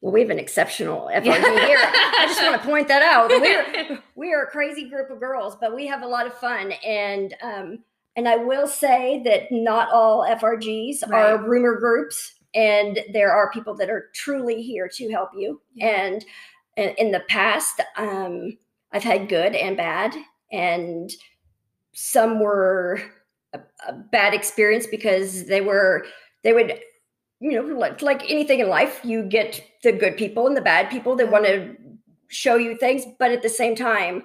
well, 0.00 0.12
we 0.12 0.20
have 0.20 0.30
an 0.30 0.38
exceptional 0.38 1.10
FRG 1.14 1.24
here. 1.24 1.78
I 1.82 2.24
just 2.26 2.42
want 2.42 2.60
to 2.60 2.66
point 2.66 2.88
that 2.88 3.02
out. 3.02 3.28
We're 3.28 4.02
we 4.14 4.32
are 4.32 4.44
a 4.44 4.50
crazy 4.50 4.88
group 4.88 5.10
of 5.10 5.20
girls, 5.20 5.56
but 5.60 5.74
we 5.74 5.86
have 5.86 6.02
a 6.02 6.06
lot 6.06 6.26
of 6.26 6.34
fun. 6.34 6.72
And 6.84 7.34
um, 7.42 7.78
and 8.16 8.28
I 8.28 8.36
will 8.36 8.66
say 8.66 9.22
that 9.24 9.50
not 9.50 9.90
all 9.92 10.26
FRGs 10.26 11.08
right. 11.08 11.32
are 11.32 11.48
rumor 11.48 11.76
groups. 11.78 12.34
and 12.54 12.98
there 13.12 13.32
are 13.32 13.52
people 13.52 13.74
that 13.76 13.88
are 13.88 14.10
truly 14.12 14.62
here 14.62 14.88
to 14.88 15.08
help 15.10 15.30
you. 15.36 15.60
Yeah. 15.74 15.86
And, 15.86 16.24
and 16.76 16.94
in 16.98 17.12
the 17.12 17.20
past, 17.28 17.80
um, 17.96 18.58
I've 18.92 19.04
had 19.04 19.28
good 19.28 19.54
and 19.54 19.76
bad, 19.76 20.14
and 20.50 21.10
some 21.92 22.40
were 22.40 23.00
a, 23.52 23.60
a 23.86 23.92
bad 23.92 24.34
experience 24.34 24.86
because 24.86 25.46
they 25.46 25.60
were 25.60 26.06
they 26.42 26.52
would 26.52 26.80
you 27.40 27.52
know 27.52 27.62
like, 27.76 28.02
like 28.02 28.28
anything 28.30 28.60
in 28.60 28.68
life 28.68 29.00
you 29.02 29.22
get 29.22 29.64
the 29.82 29.92
good 29.92 30.16
people 30.16 30.46
and 30.46 30.56
the 30.56 30.60
bad 30.60 30.90
people 30.90 31.16
that 31.16 31.30
want 31.30 31.44
to 31.44 31.74
show 32.28 32.56
you 32.56 32.76
things 32.76 33.04
but 33.18 33.32
at 33.32 33.42
the 33.42 33.48
same 33.48 33.74
time 33.74 34.22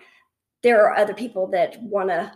there 0.63 0.83
are 0.83 0.95
other 0.95 1.13
people 1.13 1.47
that 1.47 1.81
want 1.81 2.09
to 2.09 2.31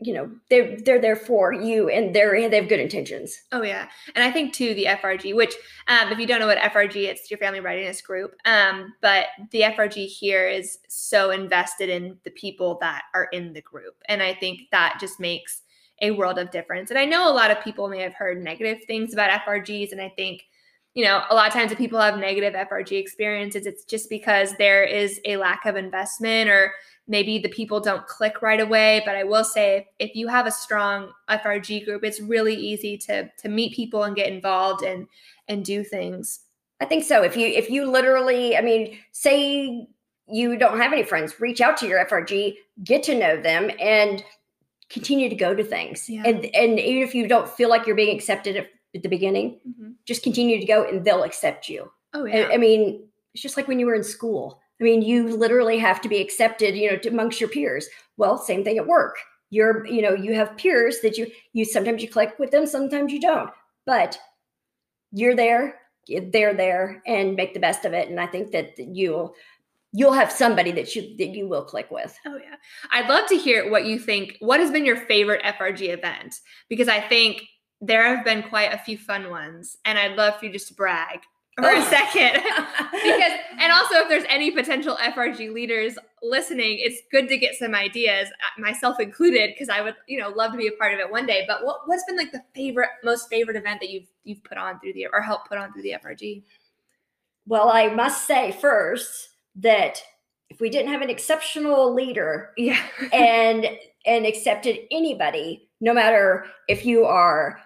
you 0.00 0.12
know 0.12 0.30
they're 0.50 0.76
they're 0.80 1.00
there 1.00 1.16
for 1.16 1.52
you 1.52 1.88
and 1.88 2.14
they're 2.14 2.48
they 2.48 2.56
have 2.56 2.68
good 2.68 2.80
intentions. 2.80 3.42
Oh 3.52 3.62
yeah, 3.62 3.88
and 4.14 4.24
I 4.24 4.30
think 4.30 4.52
too 4.52 4.74
the 4.74 4.86
FRG, 4.86 5.34
which 5.34 5.54
um, 5.88 6.10
if 6.10 6.18
you 6.18 6.26
don't 6.26 6.40
know 6.40 6.46
what 6.46 6.58
FRG, 6.58 6.96
it's 7.04 7.30
your 7.30 7.38
family 7.38 7.60
readiness 7.60 8.02
group. 8.02 8.34
Um, 8.44 8.94
but 9.00 9.26
the 9.52 9.62
FRG 9.62 10.06
here 10.06 10.48
is 10.48 10.78
so 10.88 11.30
invested 11.30 11.88
in 11.88 12.18
the 12.24 12.30
people 12.30 12.78
that 12.80 13.02
are 13.14 13.28
in 13.32 13.52
the 13.52 13.62
group, 13.62 13.94
and 14.08 14.22
I 14.22 14.34
think 14.34 14.62
that 14.70 14.98
just 15.00 15.18
makes 15.20 15.62
a 16.02 16.10
world 16.10 16.38
of 16.38 16.50
difference. 16.50 16.90
And 16.90 16.98
I 16.98 17.04
know 17.04 17.30
a 17.30 17.32
lot 17.32 17.50
of 17.50 17.62
people 17.62 17.88
may 17.88 18.00
have 18.00 18.14
heard 18.14 18.42
negative 18.42 18.84
things 18.86 19.12
about 19.12 19.42
FRGs, 19.42 19.92
and 19.92 20.00
I 20.00 20.10
think 20.10 20.42
you 20.94 21.04
know 21.04 21.22
a 21.30 21.34
lot 21.34 21.46
of 21.46 21.52
times 21.52 21.72
if 21.72 21.78
people 21.78 22.00
have 22.00 22.18
negative 22.18 22.54
FRG 22.54 22.98
experiences, 22.98 23.66
it's 23.66 23.84
just 23.84 24.08
because 24.10 24.54
there 24.56 24.84
is 24.84 25.20
a 25.24 25.36
lack 25.36 25.64
of 25.66 25.76
investment 25.76 26.50
or 26.50 26.72
maybe 27.08 27.38
the 27.38 27.48
people 27.48 27.80
don't 27.80 28.06
click 28.06 28.42
right 28.42 28.60
away. 28.60 29.02
But 29.04 29.16
i 29.16 29.24
will 29.24 29.44
say 29.44 29.86
if 29.98 30.14
you 30.14 30.28
have 30.28 30.46
a 30.46 30.50
strong 30.50 31.12
frg 31.30 31.84
group 31.84 32.04
it's 32.04 32.20
really 32.20 32.54
easy 32.54 32.96
to 32.98 33.28
to 33.38 33.48
meet 33.48 33.74
people 33.74 34.04
and 34.04 34.16
get 34.16 34.28
involved 34.32 34.82
and 34.82 35.06
and 35.48 35.64
do 35.64 35.84
things. 35.84 36.40
I 36.80 36.84
think 36.84 37.04
so. 37.04 37.22
If 37.22 37.36
you 37.36 37.46
if 37.46 37.70
you 37.70 37.90
literally 37.90 38.56
i 38.56 38.60
mean 38.60 38.98
say 39.12 39.86
you 40.28 40.56
don't 40.56 40.78
have 40.78 40.92
any 40.92 41.02
friends 41.04 41.40
reach 41.40 41.60
out 41.60 41.76
to 41.76 41.86
your 41.86 42.04
frg 42.06 42.56
get 42.82 43.02
to 43.04 43.16
know 43.16 43.40
them 43.40 43.70
and 43.80 44.24
continue 44.88 45.28
to 45.28 45.34
go 45.34 45.54
to 45.54 45.64
things 45.64 46.08
Yeah. 46.08 46.22
and 46.24 46.44
and 46.46 46.78
even 46.78 47.02
if 47.02 47.14
you 47.14 47.26
don't 47.26 47.48
feel 47.48 47.68
like 47.68 47.86
you're 47.86 47.96
being 47.96 48.14
accepted 48.14 48.56
at, 48.56 48.68
at 48.94 49.02
the 49.02 49.08
beginning 49.08 49.58
mm-hmm. 49.68 49.90
just 50.04 50.22
continue 50.22 50.60
to 50.60 50.66
go 50.66 50.84
and 50.84 51.04
they'll 51.04 51.24
accept 51.24 51.68
you 51.68 51.90
oh 52.14 52.26
I, 52.26 52.54
I 52.54 52.56
mean, 52.56 53.06
it's 53.36 53.42
just 53.42 53.56
like 53.58 53.68
when 53.68 53.78
you 53.78 53.84
were 53.86 53.94
in 53.94 54.02
school. 54.02 54.60
I 54.80 54.84
mean, 54.84 55.02
you 55.02 55.36
literally 55.36 55.78
have 55.78 56.00
to 56.00 56.08
be 56.08 56.20
accepted, 56.20 56.74
you 56.74 56.90
know, 56.90 56.98
amongst 57.06 57.38
your 57.38 57.50
peers. 57.50 57.86
Well, 58.16 58.38
same 58.38 58.64
thing 58.64 58.78
at 58.78 58.86
work. 58.86 59.16
You're, 59.50 59.86
you 59.86 60.00
know, 60.02 60.14
you 60.14 60.34
have 60.34 60.56
peers 60.56 61.00
that 61.00 61.18
you 61.18 61.30
you 61.52 61.64
sometimes 61.64 62.02
you 62.02 62.08
click 62.08 62.34
with 62.38 62.50
them, 62.50 62.66
sometimes 62.66 63.12
you 63.12 63.20
don't. 63.20 63.50
But 63.84 64.18
you're 65.12 65.36
there, 65.36 65.80
they're 66.08 66.54
there, 66.54 67.02
and 67.06 67.36
make 67.36 67.52
the 67.52 67.60
best 67.60 67.84
of 67.84 67.92
it. 67.92 68.08
And 68.08 68.18
I 68.18 68.26
think 68.26 68.52
that 68.52 68.72
you'll 68.78 69.34
you'll 69.92 70.12
have 70.12 70.30
somebody 70.32 70.72
that 70.72 70.94
you 70.94 71.16
that 71.18 71.28
you 71.34 71.48
will 71.48 71.64
click 71.64 71.90
with. 71.90 72.16
Oh 72.26 72.36
yeah. 72.36 72.56
I'd 72.90 73.08
love 73.08 73.28
to 73.28 73.36
hear 73.36 73.70
what 73.70 73.84
you 73.86 73.98
think. 73.98 74.36
What 74.40 74.60
has 74.60 74.70
been 74.70 74.84
your 74.84 74.96
favorite 74.96 75.42
FRG 75.44 75.88
event? 75.92 76.40
Because 76.68 76.88
I 76.88 77.00
think 77.00 77.42
there 77.80 78.04
have 78.14 78.24
been 78.24 78.42
quite 78.42 78.72
a 78.72 78.78
few 78.78 78.96
fun 78.98 79.30
ones, 79.30 79.76
and 79.84 79.98
I'd 79.98 80.16
love 80.16 80.38
for 80.38 80.46
you 80.46 80.52
just 80.52 80.68
to 80.68 80.74
brag 80.74 81.20
for 81.56 81.64
a 81.70 81.78
Oh. 81.78 81.84
second. 81.90 82.42
because 82.92 83.32
and 83.58 83.72
also 83.72 83.96
if 84.00 84.08
there's 84.08 84.24
any 84.28 84.50
potential 84.50 84.96
FRG 84.96 85.52
leaders 85.52 85.96
listening, 86.22 86.78
it's 86.80 87.00
good 87.10 87.28
to 87.28 87.36
get 87.38 87.54
some 87.54 87.74
ideas, 87.74 88.28
uh, 88.28 88.60
myself 88.60 88.98
included, 89.00 89.50
because 89.54 89.68
I 89.68 89.80
would, 89.80 89.94
you 90.08 90.18
know, 90.18 90.28
love 90.30 90.52
to 90.52 90.58
be 90.58 90.66
a 90.68 90.72
part 90.72 90.92
of 90.94 91.00
it 91.00 91.10
one 91.10 91.24
day. 91.26 91.44
But 91.48 91.64
what 91.64 91.80
what's 91.86 92.04
been 92.04 92.16
like 92.16 92.32
the 92.32 92.42
favorite, 92.54 92.90
most 93.04 93.28
favorite 93.30 93.56
event 93.56 93.80
that 93.80 93.90
you've 93.90 94.08
you've 94.24 94.42
put 94.44 94.58
on 94.58 94.80
through 94.80 94.94
the 94.94 95.06
or 95.12 95.20
helped 95.22 95.48
put 95.48 95.56
on 95.58 95.72
through 95.72 95.82
the 95.82 95.94
FRG? 96.02 96.42
well, 97.46 97.68
I 97.70 97.88
must 97.88 98.26
say 98.26 98.50
first 98.52 99.28
that 99.56 100.02
if 100.50 100.60
we 100.60 100.70
didn't 100.70 100.92
have 100.92 101.02
an 101.02 101.10
exceptional 101.10 101.92
leader 101.94 102.50
Yeah. 102.56 102.80
and 103.12 103.66
and 104.04 104.26
accepted 104.26 104.78
anybody 104.90 105.68
no 105.80 105.92
matter 105.92 106.46
if 106.68 106.84
you 106.86 107.04
are 107.04 107.60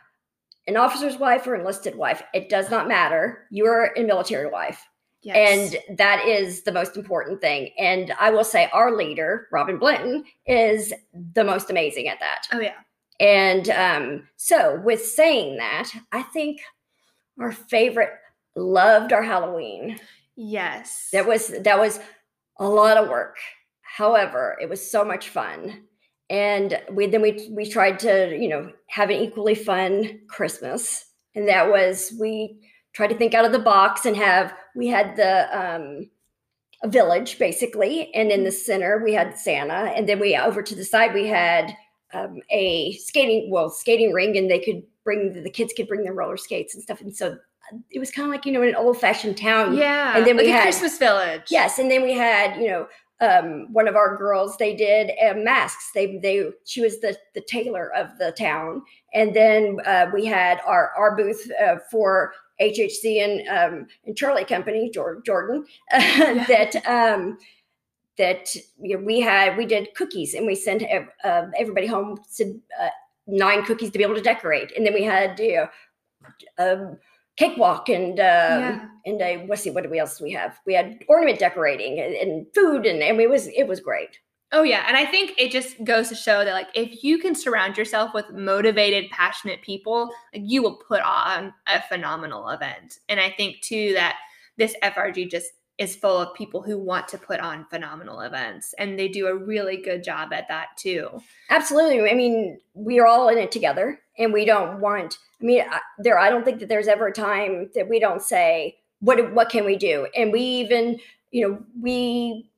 an 0.67 0.77
officer's 0.77 1.19
wife 1.19 1.47
or 1.47 1.55
enlisted 1.55 1.97
wife 1.97 2.23
it 2.33 2.49
does 2.49 2.71
not 2.71 2.89
matter 2.89 3.47
you're 3.51 3.93
a 3.97 4.03
military 4.03 4.49
wife 4.49 4.87
yes. 5.23 5.37
and 5.37 5.99
that 5.99 6.27
is 6.27 6.63
the 6.63 6.73
most 6.73 6.97
important 6.97 7.41
thing 7.41 7.71
and 7.79 8.13
i 8.19 8.31
will 8.31 8.45
say 8.45 8.69
our 8.73 8.97
leader 8.97 9.49
robin 9.53 9.79
blinton 9.79 10.25
is 10.47 10.93
the 11.35 11.45
most 11.45 11.71
amazing 11.71 12.09
at 12.09 12.21
that 12.21 12.47
oh 12.53 12.61
yeah. 12.61 12.75
and 13.19 13.69
um, 13.71 14.29
so 14.37 14.81
with 14.85 15.05
saying 15.05 15.57
that 15.57 15.91
i 16.13 16.23
think 16.23 16.61
our 17.39 17.53
favorite 17.53 18.13
loved 18.57 19.13
our 19.13 19.23
halloween 19.23 19.99
Yes. 20.43 21.09
that 21.13 21.27
was 21.27 21.49
that 21.49 21.79
was 21.79 22.01
a 22.59 22.67
lot 22.67 22.97
of 22.97 23.11
work. 23.11 23.37
However, 23.83 24.57
it 24.61 24.71
was 24.71 24.91
so 24.91 25.05
much 25.05 25.29
fun. 25.29 25.83
And 26.31 26.81
we 26.91 27.07
then 27.09 27.21
we 27.21 27.47
we 27.51 27.69
tried 27.69 27.99
to, 28.01 28.35
you 28.35 28.49
know, 28.49 28.73
have 28.89 29.11
an 29.11 29.21
equally 29.21 29.55
fun 29.55 30.21
Christmas. 30.29 31.05
And 31.35 31.47
that 31.49 31.69
was 31.69 32.15
we 32.19 32.59
tried 32.95 33.09
to 33.09 33.17
think 33.17 33.35
out 33.35 33.45
of 33.45 33.53
the 33.53 33.59
box 33.59 34.07
and 34.07 34.17
have 34.17 34.55
we 34.75 34.87
had 34.87 35.15
the 35.17 35.35
um 35.59 36.11
a 36.83 36.89
village 36.89 37.39
basically, 37.39 38.11
and 38.15 38.31
in 38.31 38.45
the 38.45 38.53
center 38.53 39.03
we 39.05 39.13
had 39.13 39.37
Santa, 39.37 39.93
and 39.95 40.09
then 40.09 40.19
we 40.19 40.35
over 40.35 40.63
to 40.63 40.75
the 40.75 40.85
side 40.85 41.13
we 41.13 41.27
had 41.27 41.77
um, 42.15 42.41
a 42.51 42.95
skating 42.95 43.51
well 43.51 43.69
skating 43.69 44.15
ring, 44.15 44.39
and 44.39 44.51
they 44.51 44.61
could 44.61 44.83
bring 45.05 45.43
the 45.43 45.51
kids 45.51 45.75
could 45.77 45.89
bring 45.89 46.05
their 46.05 46.15
roller 46.15 46.39
skates 46.39 46.75
and 46.75 46.83
stuff, 46.83 47.03
and 47.03 47.15
so 47.15 47.37
it 47.91 47.99
was 47.99 48.11
kind 48.11 48.27
of 48.27 48.33
like 48.33 48.47
you 48.47 48.53
know 48.53 48.63
an 48.63 48.75
old 48.75 48.99
fashioned 48.99 49.37
town 49.37 49.77
yeah. 49.77 50.17
and 50.17 50.27
then 50.27 50.37
we 50.37 50.45
like 50.45 50.51
a 50.51 50.57
had- 50.57 50.63
Christmas 50.63 50.99
village. 50.99 51.43
Yes, 51.51 51.79
and 51.79 51.91
then 51.91 52.03
we 52.03 52.13
had, 52.13 52.61
you 52.61 52.69
know, 52.69 52.87
um, 53.21 53.73
one 53.73 53.87
of 53.87 53.97
our 53.97 54.17
girls. 54.17 54.57
They 54.57 54.75
did 54.75 55.13
uh, 55.23 55.35
masks. 55.35 55.91
They 55.95 56.19
they 56.19 56.51
she 56.65 56.81
was 56.81 57.01
the 57.01 57.17
the 57.35 57.43
tailor 57.43 57.93
of 57.95 58.17
the 58.19 58.33
town, 58.33 58.83
and 59.13 59.35
then 59.35 59.79
uh, 59.85 60.07
we 60.13 60.25
had 60.27 60.61
our 60.67 60.93
our 60.97 61.17
booth 61.17 61.51
uh, 61.63 61.77
for 61.91 62.33
HHC 62.61 63.23
and 63.23 63.49
um, 63.49 63.87
and 64.07 64.17
Charlie 64.17 64.45
Company, 64.45 64.91
Jor- 64.91 65.23
Jordan, 65.25 65.67
that 65.91 66.77
um, 66.87 67.39
that 68.17 68.55
you 68.81 68.97
know, 68.97 69.05
we 69.05 69.21
had. 69.21 69.57
We 69.57 69.67
did 69.67 69.95
cookies, 69.95 70.35
and 70.35 70.47
we 70.47 70.55
sent 70.55 70.83
ev- 70.83 71.09
uh, 71.23 71.47
everybody 71.59 71.87
home 71.87 72.21
to, 72.37 72.59
uh, 72.81 72.89
nine 73.27 73.65
cookies 73.65 73.91
to 73.91 73.99
be 73.99 74.05
able 74.05 74.15
to 74.15 74.23
decorate, 74.23 74.73
and 74.77 74.87
then 74.87 74.95
we 74.95 75.05
had 75.05 75.39
you 75.39 75.57
know, 75.57 75.69
um, 76.59 76.99
cakewalk 77.37 77.89
and. 77.89 78.19
Um, 78.21 78.61
Yeah. 78.61 78.87
and 79.07 79.23
I 79.23 79.47
let's 79.49 79.63
see 79.63 79.71
what 79.71 79.85
do 79.85 79.91
we 79.91 79.99
else 79.99 80.21
we 80.21 80.33
have? 80.33 80.59
We 80.67 80.75
had 80.75 81.03
ornament 81.09 81.39
decorating 81.39 81.99
and, 82.01 82.15
and 82.15 82.47
food 82.55 82.85
and, 82.87 83.03
and 83.03 83.21
it 83.21 83.31
was 83.31 83.47
it 83.49 83.67
was 83.67 83.81
great. 83.81 84.19
Oh 84.53 84.65
yeah, 84.65 84.85
and 84.89 84.97
I 84.97 85.07
think 85.07 85.35
it 85.39 85.53
just 85.53 85.83
goes 85.85 86.09
to 86.09 86.17
show 86.17 86.45
that 86.45 86.53
like 86.53 86.67
if 86.75 87.05
you 87.05 87.19
can 87.19 87.35
surround 87.37 87.79
yourself 87.79 88.13
with 88.13 88.31
motivated, 88.33 89.09
passionate 89.11 89.63
people, 89.63 90.11
like 90.35 90.43
you 90.45 90.61
will 90.61 90.75
put 90.89 91.01
on 91.03 91.55
a 91.69 91.81
phenomenal 91.83 92.49
event. 92.49 92.99
And 93.09 93.21
I 93.21 93.31
think 93.31 93.61
too 93.63 93.93
that 93.95 94.17
this 94.57 94.75
FRG 94.83 95.31
just 95.31 95.53
is 95.79 95.97
full 95.97 96.19
of 96.19 96.35
people 96.35 96.61
who 96.61 96.77
want 96.77 97.09
to 97.09 97.17
put 97.17 97.41
on 97.41 97.65
phenomenal 97.71 98.21
events 98.21 98.75
and 98.77 98.99
they 98.99 99.09
do 99.09 99.29
a 99.29 99.35
really 99.35 99.79
good 99.79 100.03
job 100.05 100.31
at 100.33 100.47
that 100.49 100.77
too. 100.77 101.09
Absolutely. 101.49 102.11
I 102.11 102.15
mean, 102.15 102.59
we 102.75 102.99
are 102.99 103.07
all 103.07 103.29
in 103.31 103.39
it 103.39 103.51
together 103.51 103.99
and 104.21 104.33
we 104.33 104.45
don't 104.45 104.81
want 104.81 105.19
I 105.41 105.45
mean, 105.45 105.63
I, 105.69 105.81
there 105.99 106.19
I 106.19 106.31
don't 106.31 106.45
think 106.45 106.61
that 106.61 106.69
there's 106.69 106.89
ever 106.89 107.09
a 107.09 107.13
time 107.13 107.71
that 107.75 107.89
we 107.89 107.99
don't 107.99 108.23
say 108.23 108.77
what 109.01 109.33
what 109.33 109.49
can 109.49 109.65
we 109.65 109.77
do? 109.77 110.07
And 110.15 110.31
we 110.31 110.41
even, 110.41 111.01
you 111.31 111.49
know, 111.49 111.59
we 111.81 112.51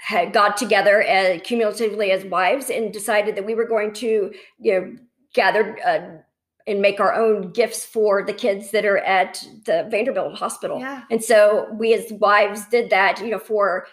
had 0.00 0.32
got 0.32 0.56
together 0.56 1.02
uh, 1.06 1.38
cumulatively 1.42 2.10
as 2.10 2.24
wives 2.24 2.70
and 2.70 2.92
decided 2.92 3.36
that 3.36 3.44
we 3.44 3.54
were 3.54 3.66
going 3.66 3.92
to, 3.92 4.32
you 4.60 4.72
know, 4.72 4.96
gather 5.34 5.78
uh, 5.84 6.18
and 6.66 6.82
make 6.82 7.00
our 7.00 7.14
own 7.14 7.50
gifts 7.52 7.84
for 7.84 8.24
the 8.24 8.32
kids 8.32 8.70
that 8.72 8.84
are 8.84 8.98
at 8.98 9.42
the 9.64 9.86
Vanderbilt 9.90 10.34
Hospital. 10.34 10.80
Yeah. 10.80 11.02
And 11.10 11.22
so 11.22 11.68
we 11.72 11.94
as 11.94 12.12
wives 12.12 12.66
did 12.68 12.90
that, 12.90 13.20
you 13.20 13.30
know, 13.30 13.38
for 13.38 13.86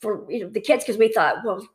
for 0.00 0.30
you 0.30 0.40
know 0.40 0.50
the 0.50 0.60
kids 0.60 0.84
because 0.84 0.98
we 0.98 1.12
thought, 1.12 1.44
well, 1.44 1.66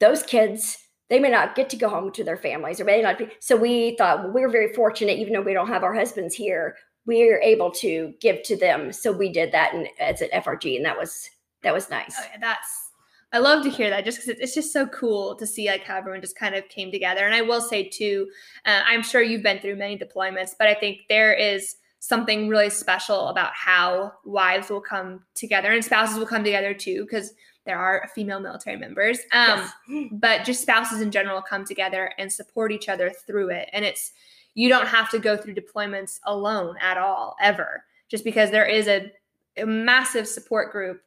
those 0.00 0.22
kids 0.22 0.83
they 1.10 1.18
may 1.18 1.30
not 1.30 1.54
get 1.54 1.68
to 1.70 1.76
go 1.76 1.88
home 1.88 2.10
to 2.12 2.24
their 2.24 2.36
families 2.36 2.80
or 2.80 2.84
may 2.84 3.02
not 3.02 3.18
be. 3.18 3.28
So 3.40 3.56
we 3.56 3.96
thought 3.96 4.22
well, 4.22 4.32
we're 4.32 4.50
very 4.50 4.72
fortunate, 4.72 5.18
even 5.18 5.32
though 5.32 5.42
we 5.42 5.54
don't 5.54 5.68
have 5.68 5.84
our 5.84 5.94
husbands 5.94 6.34
here, 6.34 6.76
we're 7.06 7.40
able 7.40 7.70
to 7.72 8.14
give 8.20 8.42
to 8.44 8.56
them. 8.56 8.92
So 8.92 9.12
we 9.12 9.30
did 9.30 9.52
that 9.52 9.74
and 9.74 9.88
as 10.00 10.20
an 10.20 10.28
FRG, 10.32 10.76
and 10.76 10.84
that 10.84 10.96
was 10.96 11.28
that 11.62 11.74
was 11.74 11.90
nice. 11.90 12.14
Oh, 12.18 12.24
that's 12.40 12.84
I 13.32 13.38
love 13.38 13.64
to 13.64 13.70
hear 13.70 13.90
that 13.90 14.04
just 14.04 14.20
because 14.20 14.38
it's 14.40 14.54
just 14.54 14.72
so 14.72 14.86
cool 14.86 15.34
to 15.34 15.46
see 15.46 15.66
like 15.66 15.82
how 15.82 15.96
everyone 15.96 16.20
just 16.20 16.38
kind 16.38 16.54
of 16.54 16.68
came 16.68 16.92
together. 16.92 17.26
And 17.26 17.34
I 17.34 17.42
will 17.42 17.60
say 17.60 17.88
too, 17.88 18.28
uh, 18.64 18.82
I'm 18.86 19.02
sure 19.02 19.22
you've 19.22 19.42
been 19.42 19.58
through 19.58 19.74
many 19.74 19.98
deployments, 19.98 20.52
but 20.56 20.68
I 20.68 20.74
think 20.74 21.00
there 21.08 21.34
is 21.34 21.74
something 21.98 22.48
really 22.48 22.70
special 22.70 23.28
about 23.28 23.52
how 23.52 24.12
wives 24.24 24.70
will 24.70 24.80
come 24.80 25.24
together 25.34 25.72
and 25.72 25.84
spouses 25.84 26.16
will 26.16 26.26
come 26.26 26.44
together 26.44 26.74
too, 26.74 27.02
because 27.02 27.32
there 27.64 27.78
are 27.78 28.08
female 28.14 28.40
military 28.40 28.76
members. 28.76 29.20
Um, 29.32 29.70
Yes. 29.88 30.08
but 30.12 30.44
just 30.44 30.62
spouses 30.62 31.00
in 31.00 31.10
general 31.10 31.40
come 31.42 31.64
together 31.64 32.12
and 32.18 32.32
support 32.32 32.72
each 32.72 32.88
other 32.88 33.10
through 33.10 33.50
it. 33.50 33.68
And 33.72 33.84
it's 33.84 34.12
you 34.54 34.68
don't 34.68 34.86
have 34.86 35.10
to 35.10 35.18
go 35.18 35.36
through 35.36 35.54
deployments 35.54 36.20
alone 36.24 36.76
at 36.80 36.96
all, 36.96 37.36
ever, 37.40 37.84
just 38.08 38.24
because 38.24 38.50
there 38.50 38.66
is 38.66 38.86
a, 38.86 39.10
a 39.56 39.66
massive 39.66 40.28
support 40.28 40.70
group 40.70 41.02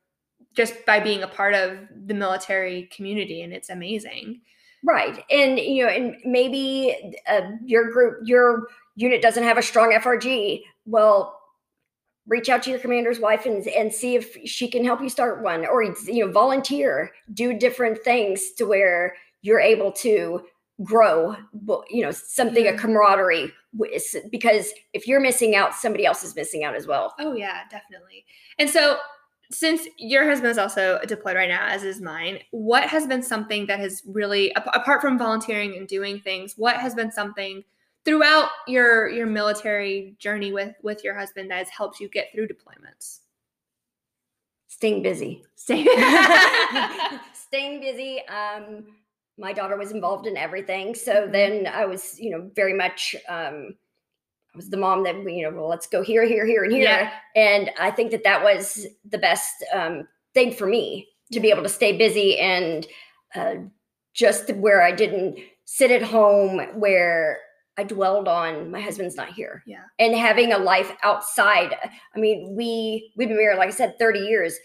just 0.53 0.85
by 0.85 0.99
being 0.99 1.23
a 1.23 1.27
part 1.27 1.53
of 1.53 1.77
the 2.07 2.13
military 2.13 2.89
community. 2.93 3.43
And 3.43 3.53
it's 3.53 3.69
amazing. 3.69 4.41
Right. 4.83 5.23
And, 5.29 5.59
you 5.59 5.83
know, 5.83 5.89
and 5.89 6.17
maybe 6.25 7.15
uh, 7.27 7.51
your 7.63 7.91
group, 7.91 8.19
your 8.25 8.67
unit 8.95 9.21
doesn't 9.21 9.43
have 9.43 9.57
a 9.57 9.61
strong 9.61 9.91
FRG. 9.91 10.61
Well, 10.85 11.39
reach 12.27 12.49
out 12.49 12.61
to 12.63 12.69
your 12.69 12.79
commander's 12.79 13.19
wife 13.19 13.45
and, 13.45 13.65
and 13.67 13.93
see 13.93 14.15
if 14.15 14.37
she 14.45 14.67
can 14.69 14.83
help 14.83 15.01
you 15.01 15.09
start 15.09 15.41
one 15.41 15.65
or, 15.65 15.83
you 15.83 16.25
know, 16.25 16.31
volunteer, 16.31 17.11
do 17.33 17.57
different 17.57 18.03
things 18.03 18.51
to 18.51 18.65
where 18.65 19.15
you're 19.41 19.59
able 19.59 19.91
to 19.91 20.43
grow 20.83 21.35
you 21.89 22.03
know 22.03 22.11
something 22.11 22.67
a 22.67 22.77
camaraderie 22.77 23.51
because 24.31 24.71
if 24.93 25.07
you're 25.07 25.19
missing 25.19 25.55
out 25.55 25.73
somebody 25.73 26.05
else 26.05 26.23
is 26.23 26.35
missing 26.35 26.63
out 26.63 26.75
as 26.75 26.85
well. 26.85 27.15
Oh 27.19 27.33
yeah 27.33 27.61
definitely. 27.69 28.25
And 28.59 28.69
so 28.69 28.97
since 29.49 29.87
your 29.97 30.27
husband 30.27 30.51
is 30.51 30.57
also 30.57 30.99
deployed 31.07 31.35
right 31.35 31.49
now 31.49 31.65
as 31.67 31.83
is 31.83 32.01
mine 32.01 32.39
what 32.51 32.83
has 32.83 33.07
been 33.07 33.23
something 33.23 33.65
that 33.65 33.79
has 33.79 34.03
really 34.05 34.51
apart 34.51 35.01
from 35.01 35.17
volunteering 35.17 35.75
and 35.77 35.87
doing 35.87 36.19
things 36.19 36.55
what 36.57 36.75
has 36.77 36.93
been 36.93 37.11
something 37.11 37.63
throughout 38.07 38.49
your 38.67 39.09
your 39.09 39.27
military 39.27 40.15
journey 40.19 40.53
with 40.53 40.73
with 40.81 41.03
your 41.03 41.17
husband 41.17 41.51
that 41.51 41.57
has 41.57 41.69
helped 41.69 41.99
you 41.99 42.07
get 42.07 42.27
through 42.33 42.47
deployments 42.47 43.19
staying 44.67 45.01
busy 45.03 45.43
staying, 45.55 45.87
staying 47.33 47.81
busy 47.81 48.21
um 48.27 48.85
my 49.37 49.53
daughter 49.53 49.77
was 49.77 49.91
involved 49.91 50.25
in 50.25 50.35
everything. 50.35 50.95
So 50.95 51.13
mm-hmm. 51.13 51.31
then 51.31 51.67
I 51.67 51.85
was, 51.85 52.19
you 52.19 52.31
know, 52.31 52.49
very 52.55 52.73
much 52.73 53.15
um 53.29 53.75
I 54.53 54.57
was 54.57 54.69
the 54.69 54.77
mom 54.77 55.03
that 55.03 55.15
you 55.15 55.43
know, 55.43 55.55
well, 55.55 55.69
let's 55.69 55.87
go 55.87 56.01
here, 56.01 56.25
here, 56.25 56.45
here, 56.45 56.63
and 56.63 56.73
here. 56.73 56.83
Yeah. 56.83 57.11
And 57.35 57.69
I 57.79 57.91
think 57.91 58.11
that 58.11 58.23
that 58.23 58.43
was 58.43 58.87
the 59.07 59.19
best 59.19 59.53
um, 59.71 60.07
thing 60.33 60.51
for 60.51 60.65
me 60.65 61.07
to 61.31 61.39
be 61.39 61.51
able 61.51 61.61
to 61.61 61.69
stay 61.69 61.95
busy 61.95 62.39
and 62.39 62.87
uh, 63.35 63.55
just 64.15 64.49
where 64.55 64.81
I 64.81 64.93
didn't 64.93 65.37
sit 65.65 65.91
at 65.91 66.01
home 66.01 66.79
where 66.79 67.39
I 67.77 67.83
dwelled 67.83 68.27
on 68.27 68.71
my 68.71 68.81
husband's 68.81 69.15
not 69.15 69.29
here. 69.29 69.63
Yeah. 69.67 69.83
And 69.99 70.15
having 70.15 70.51
a 70.51 70.57
life 70.57 70.91
outside. 71.03 71.75
I 72.15 72.19
mean, 72.19 72.55
we 72.55 73.11
we've 73.15 73.27
been 73.27 73.37
married, 73.37 73.57
like 73.57 73.69
I 73.69 73.71
said, 73.71 73.99
30 73.99 74.19
years 74.19 74.57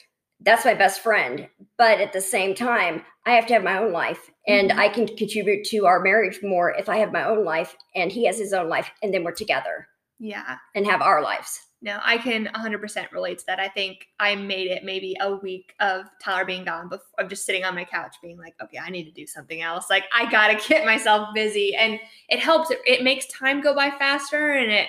that's 0.45 0.64
my 0.64 0.75
best 0.75 1.00
friend. 1.00 1.49
But 1.78 2.00
at 2.00 2.12
the 2.12 2.21
same 2.21 2.54
time, 2.54 3.02
I 3.26 3.33
have 3.33 3.47
to 3.47 3.54
have 3.54 3.64
my 3.64 3.78
own 3.78 3.92
life 3.92 4.31
and 4.47 4.71
mm-hmm. 4.71 4.81
I 4.81 4.88
can 4.88 5.07
contribute 5.16 5.64
to 5.66 5.87
our 5.87 6.00
marriage 6.00 6.40
more 6.42 6.71
if 6.73 6.88
I 6.88 6.99
have 6.99 7.12
my 7.12 7.25
own 7.25 7.45
life 7.45 7.76
and 7.95 8.11
he 8.11 8.26
has 8.26 8.38
his 8.38 8.52
own 8.52 8.69
life 8.69 8.90
and 9.02 9.12
then 9.12 9.25
we're 9.25 9.33
together. 9.33 9.87
Yeah. 10.19 10.57
And 10.75 10.87
have 10.87 11.02
our 11.02 11.23
lives. 11.23 11.61
No, 11.85 11.99
I 12.01 12.17
can 12.17 12.47
100% 12.47 13.11
relate 13.11 13.41
to 13.41 13.47
that. 13.47 13.59
I 13.59 13.67
think 13.67 14.07
I 14.21 14.37
made 14.37 14.69
it 14.69 14.85
maybe 14.85 15.17
a 15.21 15.35
week 15.35 15.75
of 15.81 16.07
Tyler 16.23 16.45
being 16.45 16.65
gone 16.65 16.89
before 16.89 17.05
of 17.19 17.29
just 17.29 17.45
sitting 17.45 17.65
on 17.65 17.75
my 17.75 17.85
couch 17.85 18.15
being 18.23 18.39
like, 18.39 18.55
okay, 18.62 18.79
I 18.79 18.89
need 18.89 19.05
to 19.05 19.11
do 19.11 19.27
something 19.27 19.61
else. 19.61 19.91
Like 19.91 20.05
I 20.15 20.31
got 20.31 20.57
to 20.57 20.69
get 20.69 20.85
myself 20.85 21.35
busy 21.35 21.75
and 21.75 21.99
it 22.29 22.39
helps. 22.39 22.71
It, 22.71 22.79
it 22.87 23.03
makes 23.03 23.27
time 23.27 23.61
go 23.61 23.75
by 23.75 23.91
faster 23.91 24.53
and 24.53 24.71
it 24.71 24.87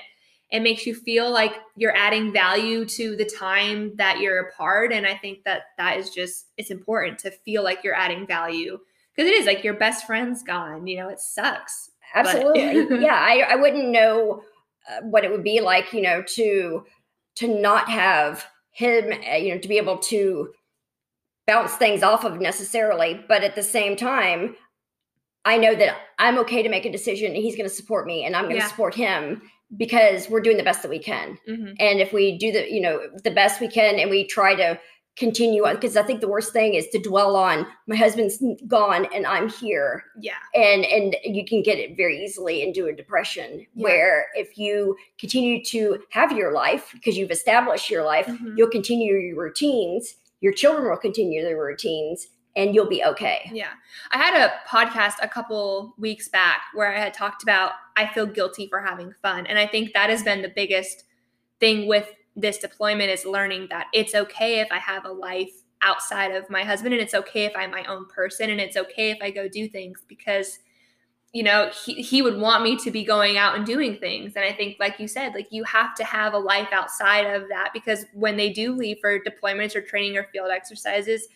it 0.52 0.62
makes 0.62 0.86
you 0.86 0.94
feel 0.94 1.32
like 1.32 1.56
you're 1.76 1.98
adding 1.98 2.32
value 2.32 2.86
to 2.86 3.16
the 3.16 3.26
time 3.26 3.92
that 3.96 4.20
you're 4.20 4.50
apart 4.50 4.94
and 4.94 5.08
i 5.08 5.16
think 5.16 5.44
that 5.44 5.64
that 5.78 5.98
is 5.98 6.12
just 6.12 6.46
it's 6.58 6.70
important 6.70 7.18
to 7.18 7.32
feel 7.32 7.64
like 7.64 7.84
you're 7.84 7.96
adding 7.96 8.28
value 8.28 8.78
because 9.16 9.28
it 9.28 9.34
is 9.34 9.48
like 9.48 9.64
your 9.64 9.74
best 9.74 10.06
friend's 10.06 10.44
gone 10.44 10.86
you 10.86 10.98
know 10.98 11.10
it 11.10 11.20
sucks 11.20 11.90
absolutely 12.14 13.00
yeah 13.02 13.18
I, 13.20 13.54
I 13.54 13.56
wouldn't 13.56 13.90
know 13.90 14.44
what 15.02 15.24
it 15.24 15.32
would 15.32 15.44
be 15.44 15.62
like 15.62 15.94
you 15.94 16.02
know 16.02 16.22
to 16.24 16.84
to 17.36 17.48
not 17.48 17.90
have 17.90 18.46
him 18.72 19.14
uh, 19.32 19.36
you 19.36 19.54
know 19.54 19.60
to 19.60 19.68
be 19.68 19.78
able 19.78 19.98
to 19.98 20.52
bounce 21.48 21.74
things 21.76 22.04
off 22.04 22.24
of 22.24 22.40
necessarily 22.40 23.24
but 23.28 23.44
at 23.44 23.56
the 23.56 23.64
same 23.64 23.96
time 23.96 24.56
i 25.46 25.58
know 25.58 25.76
that 25.76 25.96
i'm 26.20 26.38
okay 26.38 26.64
to 26.64 26.70
make 26.70 26.86
a 26.86 26.92
decision 26.92 27.28
and 27.28 27.44
he's 27.44 27.56
going 27.56 27.68
to 27.68 27.76
support 27.76 28.06
me 28.06 28.26
and 28.26 28.36
i'm 28.36 28.46
going 28.46 28.56
to 28.56 28.62
yeah. 28.62 28.68
support 28.68 28.94
him 28.96 29.42
because 29.78 30.30
we're 30.30 30.42
doing 30.42 30.58
the 30.58 30.64
best 30.64 30.82
that 30.82 30.90
we 30.90 31.00
can. 31.00 31.38
Mm-hmm. 31.48 31.74
And 31.80 32.00
if 32.00 32.14
we 32.14 32.38
do 32.38 32.52
the, 32.52 32.72
you 32.72 32.82
know, 32.82 33.00
the 33.24 33.32
best 33.32 33.60
we 33.60 33.68
can 33.68 34.00
and 34.00 34.10
we 34.10 34.26
try 34.26 34.56
to 34.56 34.80
continue 35.16 35.66
on 35.66 35.76
because 35.76 35.96
I 35.96 36.04
think 36.04 36.22
the 36.22 36.28
worst 36.28 36.54
thing 36.54 36.74
is 36.74 36.88
to 36.90 37.00
dwell 37.00 37.36
on 37.36 37.68
my 37.88 37.96
husband's 37.96 38.42
gone 38.68 39.08
and 39.14 39.28
I'm 39.28 39.50
here. 39.50 40.06
Yeah. 40.20 40.34
And 40.56 40.86
and 40.86 41.16
you 41.24 41.46
can 41.46 41.62
get 41.62 41.78
it 41.78 41.96
very 41.96 42.24
easily 42.24 42.64
into 42.64 42.88
a 42.88 42.94
depression 42.94 43.66
yeah. 43.76 43.84
where 43.84 44.28
if 44.34 44.58
you 44.58 44.96
continue 45.20 45.64
to 45.66 46.00
have 46.10 46.32
your 46.32 46.52
life 46.52 46.90
because 46.94 47.18
you've 47.18 47.32
established 47.32 47.90
your 47.90 48.04
life, 48.04 48.26
mm-hmm. 48.26 48.56
you'll 48.58 48.70
continue 48.70 49.16
your 49.16 49.38
routines, 49.38 50.16
your 50.42 50.54
children 50.54 50.90
will 50.90 50.98
continue 50.98 51.44
their 51.44 51.62
routines 51.62 52.28
and 52.56 52.74
you'll 52.74 52.90
be 52.90 53.04
okay. 53.04 53.50
Yeah. 53.54 53.72
I 54.12 54.18
had 54.18 54.36
a 54.36 54.54
podcast 54.68 55.16
a 55.22 55.28
couple 55.28 55.94
weeks 55.98 56.28
back 56.28 56.62
where 56.74 56.94
I 56.94 57.00
had 57.00 57.14
talked 57.14 57.44
about 57.44 57.74
I 57.96 58.08
feel 58.08 58.26
guilty 58.26 58.68
for 58.68 58.82
having 58.82 59.14
fun. 59.22 59.46
And 59.46 59.60
I 59.60 59.68
think 59.68 59.94
that 59.94 60.10
has 60.10 60.24
been 60.24 60.42
the 60.42 60.52
biggest 60.56 61.04
thing 61.60 61.88
with 61.88 62.10
this 62.36 62.58
deployment 62.58 63.10
is 63.10 63.26
learning 63.26 63.68
that 63.70 63.88
it's 63.94 64.16
okay 64.16 64.60
if 64.60 64.72
I 64.72 64.78
have 64.78 65.06
a 65.06 65.12
life 65.12 65.52
outside 65.82 66.32
of 66.34 66.50
my 66.50 66.64
husband 66.64 66.94
and 66.94 67.04
it's 67.04 67.14
okay 67.14 67.46
if 67.46 67.54
I'm 67.56 67.72
my 67.72 67.84
own 67.86 68.06
person 68.08 68.50
and 68.50 68.60
it's 68.60 68.78
okay 68.78 69.12
if 69.12 69.18
I 69.22 69.32
go 69.32 69.48
do 69.48 69.68
things 69.68 70.02
because 70.08 70.60
you 71.34 71.44
know 71.44 71.70
he, 71.86 71.96
he 71.96 72.22
would 72.22 72.38
want 72.38 72.64
me 72.64 72.78
to 72.78 72.92
be 72.92 73.04
going 73.04 73.38
out 73.38 73.56
and 73.56 73.66
doing 73.66 73.98
things 73.98 74.34
and 74.36 74.46
i 74.46 74.54
think 74.54 74.78
like 74.80 75.00
you 75.00 75.08
said 75.08 75.34
like 75.34 75.48
you 75.50 75.64
have 75.64 75.96
to 75.96 76.04
have 76.04 76.36
a 76.36 76.38
life 76.38 76.68
outside 76.72 77.22
of 77.22 77.50
that 77.50 77.72
because 77.74 78.06
when 78.14 78.38
they 78.38 78.54
do 78.54 78.76
leave 78.76 79.00
for 79.02 79.20
deployments 79.20 79.76
or 79.76 79.82
training 79.82 80.16
or 80.16 80.26
field 80.32 80.52
exercises 80.52 81.28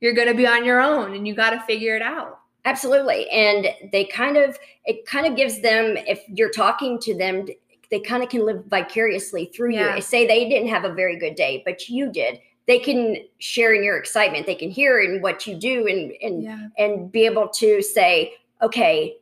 you're 0.00 0.14
going 0.14 0.28
to 0.28 0.34
be 0.34 0.46
on 0.46 0.64
your 0.64 0.80
own 0.80 1.14
and 1.14 1.26
you 1.26 1.34
got 1.34 1.50
to 1.50 1.60
figure 1.60 1.96
it 1.96 2.02
out. 2.02 2.40
Absolutely. 2.64 3.28
And 3.30 3.68
they 3.92 4.04
kind 4.04 4.36
of, 4.36 4.58
it 4.84 5.06
kind 5.06 5.26
of 5.26 5.36
gives 5.36 5.60
them, 5.60 5.96
if 5.96 6.22
you're 6.28 6.50
talking 6.50 6.98
to 7.00 7.16
them, 7.16 7.46
they 7.90 8.00
kind 8.00 8.22
of 8.22 8.28
can 8.28 8.44
live 8.44 8.64
vicariously 8.66 9.46
through 9.46 9.74
yeah. 9.74 9.96
you. 9.96 10.02
Say 10.02 10.26
they 10.26 10.48
didn't 10.48 10.68
have 10.68 10.84
a 10.84 10.92
very 10.92 11.18
good 11.18 11.34
day, 11.34 11.62
but 11.64 11.88
you 11.88 12.10
did. 12.10 12.40
They 12.66 12.78
can 12.78 13.16
share 13.38 13.74
in 13.74 13.84
your 13.84 13.96
excitement. 13.96 14.46
They 14.46 14.54
can 14.54 14.70
hear 14.70 15.00
in 15.00 15.22
what 15.22 15.46
you 15.46 15.56
do 15.56 15.86
and 15.86 16.12
and 16.22 16.42
yeah. 16.42 16.68
and 16.78 17.10
be 17.10 17.24
able 17.26 17.48
to 17.48 17.82
say, 17.82 18.34
okay, 18.62 19.16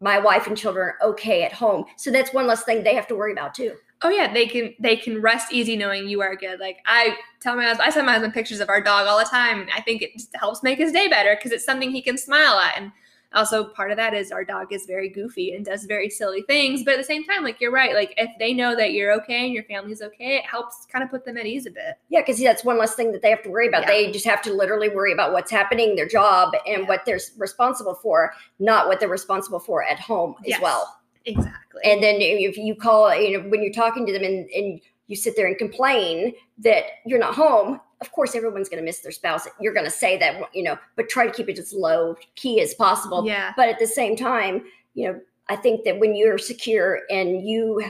my 0.00 0.18
wife 0.18 0.46
and 0.46 0.56
children 0.56 0.88
are 0.88 1.08
okay 1.10 1.44
at 1.44 1.52
home. 1.52 1.84
So 1.96 2.10
that's 2.10 2.32
one 2.32 2.46
less 2.46 2.64
thing 2.64 2.82
they 2.82 2.94
have 2.94 3.06
to 3.08 3.14
worry 3.14 3.32
about 3.32 3.54
too 3.54 3.74
oh 4.04 4.10
yeah, 4.10 4.32
they 4.32 4.46
can 4.46 4.74
they 4.78 4.96
can 4.96 5.20
rest 5.20 5.52
easy 5.52 5.76
knowing 5.76 6.08
you 6.08 6.20
are 6.20 6.36
good. 6.36 6.60
Like 6.60 6.78
I 6.86 7.16
tell 7.40 7.56
my 7.56 7.64
husband, 7.64 7.88
I 7.88 7.90
send 7.90 8.06
my 8.06 8.12
husband 8.12 8.34
pictures 8.34 8.60
of 8.60 8.68
our 8.68 8.80
dog 8.80 9.08
all 9.08 9.18
the 9.18 9.24
time. 9.24 9.66
I 9.74 9.80
think 9.80 10.02
it 10.02 10.12
just 10.12 10.30
helps 10.36 10.62
make 10.62 10.78
his 10.78 10.92
day 10.92 11.08
better 11.08 11.34
because 11.34 11.50
it's 11.50 11.64
something 11.64 11.90
he 11.90 12.02
can 12.02 12.18
smile 12.18 12.58
at. 12.58 12.76
And 12.76 12.92
also 13.34 13.64
part 13.64 13.90
of 13.90 13.96
that 13.96 14.14
is 14.14 14.32
our 14.32 14.44
dog 14.44 14.72
is 14.72 14.86
very 14.86 15.08
goofy 15.08 15.54
and 15.54 15.64
does 15.64 15.84
very 15.84 16.08
silly 16.08 16.42
things. 16.42 16.82
But 16.84 16.94
at 16.94 16.96
the 16.98 17.04
same 17.04 17.24
time, 17.24 17.42
like 17.42 17.60
you're 17.60 17.72
right, 17.72 17.94
like 17.94 18.14
if 18.16 18.30
they 18.38 18.52
know 18.52 18.74
that 18.76 18.92
you're 18.92 19.12
okay 19.20 19.44
and 19.44 19.52
your 19.52 19.64
family's 19.64 20.02
okay, 20.02 20.36
it 20.36 20.44
helps 20.44 20.86
kind 20.90 21.02
of 21.02 21.10
put 21.10 21.24
them 21.24 21.36
at 21.36 21.46
ease 21.46 21.66
a 21.66 21.70
bit. 21.70 21.96
Yeah, 22.08 22.20
because 22.20 22.40
that's 22.40 22.64
one 22.64 22.78
less 22.78 22.94
thing 22.94 23.12
that 23.12 23.22
they 23.22 23.30
have 23.30 23.42
to 23.42 23.50
worry 23.50 23.68
about. 23.68 23.82
Yeah. 23.82 23.88
They 23.88 24.12
just 24.12 24.26
have 24.26 24.42
to 24.42 24.52
literally 24.52 24.88
worry 24.88 25.12
about 25.12 25.32
what's 25.32 25.50
happening, 25.50 25.96
their 25.96 26.08
job, 26.08 26.54
and 26.66 26.82
yeah. 26.82 26.88
what 26.88 27.04
they're 27.04 27.20
responsible 27.38 27.94
for, 27.94 28.32
not 28.58 28.88
what 28.88 29.00
they're 29.00 29.08
responsible 29.08 29.60
for 29.60 29.84
at 29.84 29.98
home 29.98 30.34
yes. 30.44 30.56
as 30.56 30.62
well. 30.62 31.00
Exactly. 31.26 31.80
And 31.84 32.02
then 32.02 32.16
if 32.20 32.56
you 32.56 32.74
call, 32.74 33.14
you 33.14 33.38
know, 33.38 33.48
when 33.48 33.62
you're 33.62 33.72
talking 33.72 34.06
to 34.06 34.12
them 34.12 34.22
and, 34.22 34.48
and 34.50 34.80
you 35.06 35.16
sit 35.16 35.36
there 35.36 35.46
and 35.46 35.56
complain 35.58 36.32
that 36.58 36.84
you're 37.06 37.18
not 37.18 37.34
home, 37.34 37.80
of 38.04 38.12
course 38.12 38.34
everyone's 38.34 38.68
going 38.68 38.80
to 38.80 38.84
miss 38.84 39.00
their 39.00 39.12
spouse. 39.12 39.46
You're 39.60 39.74
going 39.74 39.86
to 39.86 39.90
say 39.90 40.18
that, 40.18 40.42
you 40.54 40.62
know, 40.62 40.78
but 40.96 41.08
try 41.08 41.26
to 41.26 41.32
keep 41.32 41.48
it 41.48 41.58
as 41.58 41.72
low 41.72 42.16
key 42.34 42.60
as 42.60 42.74
possible. 42.74 43.26
Yeah. 43.26 43.52
But 43.56 43.68
at 43.68 43.78
the 43.78 43.86
same 43.86 44.16
time, 44.16 44.64
you 44.94 45.08
know, 45.08 45.20
I 45.48 45.56
think 45.56 45.84
that 45.84 45.98
when 45.98 46.14
you're 46.14 46.38
secure 46.38 47.00
and 47.10 47.46
you 47.46 47.84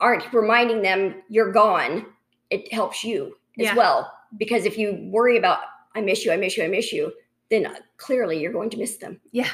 aren't 0.00 0.32
reminding 0.32 0.82
them 0.82 1.22
you're 1.28 1.52
gone, 1.52 2.06
it 2.50 2.72
helps 2.72 3.04
you 3.04 3.36
as 3.58 3.66
yeah. 3.66 3.76
well. 3.76 4.12
Because 4.36 4.64
if 4.64 4.76
you 4.76 5.08
worry 5.10 5.36
about, 5.36 5.60
I 5.94 6.00
miss 6.00 6.24
you, 6.24 6.32
I 6.32 6.36
miss 6.36 6.56
you, 6.56 6.64
I 6.64 6.68
miss 6.68 6.92
you, 6.92 7.12
then 7.50 7.66
uh, 7.66 7.76
clearly 7.96 8.40
you're 8.40 8.52
going 8.52 8.70
to 8.70 8.76
miss 8.76 8.96
them. 8.96 9.20
Yeah 9.30 9.50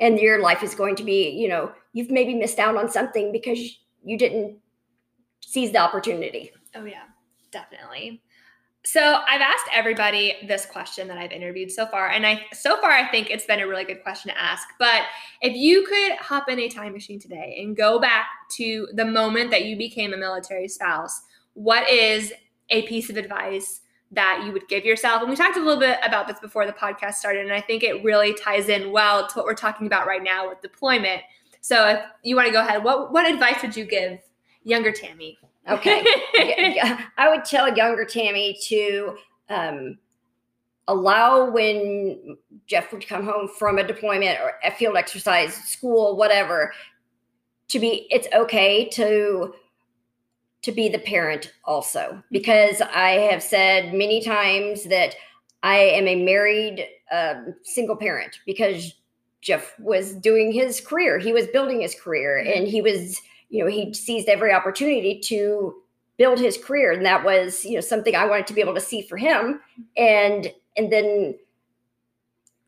and 0.00 0.18
your 0.18 0.40
life 0.40 0.62
is 0.62 0.74
going 0.74 0.96
to 0.96 1.04
be 1.04 1.30
you 1.30 1.48
know 1.48 1.70
you've 1.92 2.10
maybe 2.10 2.34
missed 2.34 2.58
out 2.58 2.76
on 2.76 2.90
something 2.90 3.30
because 3.30 3.78
you 4.02 4.18
didn't 4.18 4.56
seize 5.40 5.70
the 5.70 5.78
opportunity 5.78 6.50
oh 6.74 6.84
yeah 6.84 7.04
definitely 7.52 8.20
so 8.84 9.20
i've 9.28 9.40
asked 9.40 9.66
everybody 9.72 10.36
this 10.48 10.64
question 10.64 11.06
that 11.06 11.18
i've 11.18 11.32
interviewed 11.32 11.70
so 11.70 11.86
far 11.86 12.08
and 12.08 12.26
i 12.26 12.40
so 12.52 12.80
far 12.80 12.90
i 12.90 13.06
think 13.10 13.30
it's 13.30 13.44
been 13.44 13.60
a 13.60 13.66
really 13.66 13.84
good 13.84 14.02
question 14.02 14.30
to 14.30 14.40
ask 14.40 14.68
but 14.78 15.02
if 15.42 15.54
you 15.54 15.84
could 15.86 16.12
hop 16.18 16.48
in 16.48 16.58
a 16.58 16.68
time 16.68 16.92
machine 16.92 17.20
today 17.20 17.58
and 17.62 17.76
go 17.76 18.00
back 18.00 18.26
to 18.50 18.88
the 18.94 19.04
moment 19.04 19.50
that 19.50 19.64
you 19.64 19.76
became 19.76 20.14
a 20.14 20.16
military 20.16 20.66
spouse 20.66 21.22
what 21.54 21.88
is 21.90 22.32
a 22.70 22.86
piece 22.86 23.10
of 23.10 23.16
advice 23.16 23.82
that 24.12 24.42
you 24.44 24.52
would 24.52 24.66
give 24.68 24.84
yourself. 24.84 25.20
And 25.20 25.30
we 25.30 25.36
talked 25.36 25.56
a 25.56 25.60
little 25.60 25.78
bit 25.78 25.98
about 26.04 26.26
this 26.26 26.40
before 26.40 26.66
the 26.66 26.72
podcast 26.72 27.14
started, 27.14 27.44
and 27.44 27.52
I 27.52 27.60
think 27.60 27.82
it 27.82 28.02
really 28.02 28.34
ties 28.34 28.68
in 28.68 28.90
well 28.90 29.26
to 29.28 29.34
what 29.34 29.44
we're 29.44 29.54
talking 29.54 29.86
about 29.86 30.06
right 30.06 30.22
now 30.22 30.48
with 30.48 30.60
deployment. 30.60 31.22
So 31.60 31.88
if 31.88 32.00
you 32.22 32.36
want 32.36 32.46
to 32.46 32.52
go 32.52 32.60
ahead, 32.60 32.82
what 32.82 33.12
what 33.12 33.30
advice 33.30 33.62
would 33.62 33.76
you 33.76 33.84
give 33.84 34.18
younger 34.64 34.92
Tammy? 34.92 35.38
Okay. 35.70 36.04
yeah, 36.74 37.06
I 37.16 37.28
would 37.28 37.44
tell 37.44 37.74
younger 37.74 38.04
Tammy 38.04 38.58
to 38.64 39.16
um, 39.48 39.98
allow 40.88 41.50
when 41.50 42.36
Jeff 42.66 42.92
would 42.92 43.06
come 43.06 43.24
home 43.24 43.48
from 43.48 43.78
a 43.78 43.86
deployment 43.86 44.40
or 44.40 44.54
a 44.64 44.70
field 44.70 44.96
exercise, 44.96 45.54
school, 45.54 46.16
whatever, 46.16 46.72
to 47.68 47.78
be 47.78 48.08
it's 48.10 48.26
okay 48.34 48.88
to 48.90 49.54
to 50.62 50.72
be 50.72 50.88
the 50.88 50.98
parent 50.98 51.52
also 51.64 52.22
because 52.30 52.82
I 52.82 53.10
have 53.30 53.42
said 53.42 53.94
many 53.94 54.22
times 54.22 54.84
that 54.84 55.14
I 55.62 55.76
am 55.76 56.06
a 56.06 56.22
married 56.22 56.86
um, 57.10 57.54
single 57.62 57.96
parent 57.96 58.40
because 58.44 58.94
Jeff 59.40 59.78
was 59.78 60.14
doing 60.14 60.52
his 60.52 60.80
career. 60.80 61.18
He 61.18 61.32
was 61.32 61.46
building 61.48 61.80
his 61.80 61.94
career 61.94 62.38
and 62.38 62.68
he 62.68 62.82
was, 62.82 63.20
you 63.50 63.62
know, 63.62 63.70
he 63.70 63.92
seized 63.92 64.28
every 64.28 64.52
opportunity 64.52 65.18
to 65.18 65.74
build 66.16 66.38
his 66.38 66.56
career. 66.56 66.92
And 66.92 67.04
that 67.04 67.24
was, 67.24 67.64
you 67.64 67.74
know, 67.74 67.80
something 67.80 68.14
I 68.14 68.26
wanted 68.26 68.46
to 68.46 68.54
be 68.54 68.60
able 68.60 68.74
to 68.74 68.80
see 68.80 69.02
for 69.02 69.16
him. 69.16 69.60
And 69.96 70.52
and 70.76 70.90
then 70.90 71.36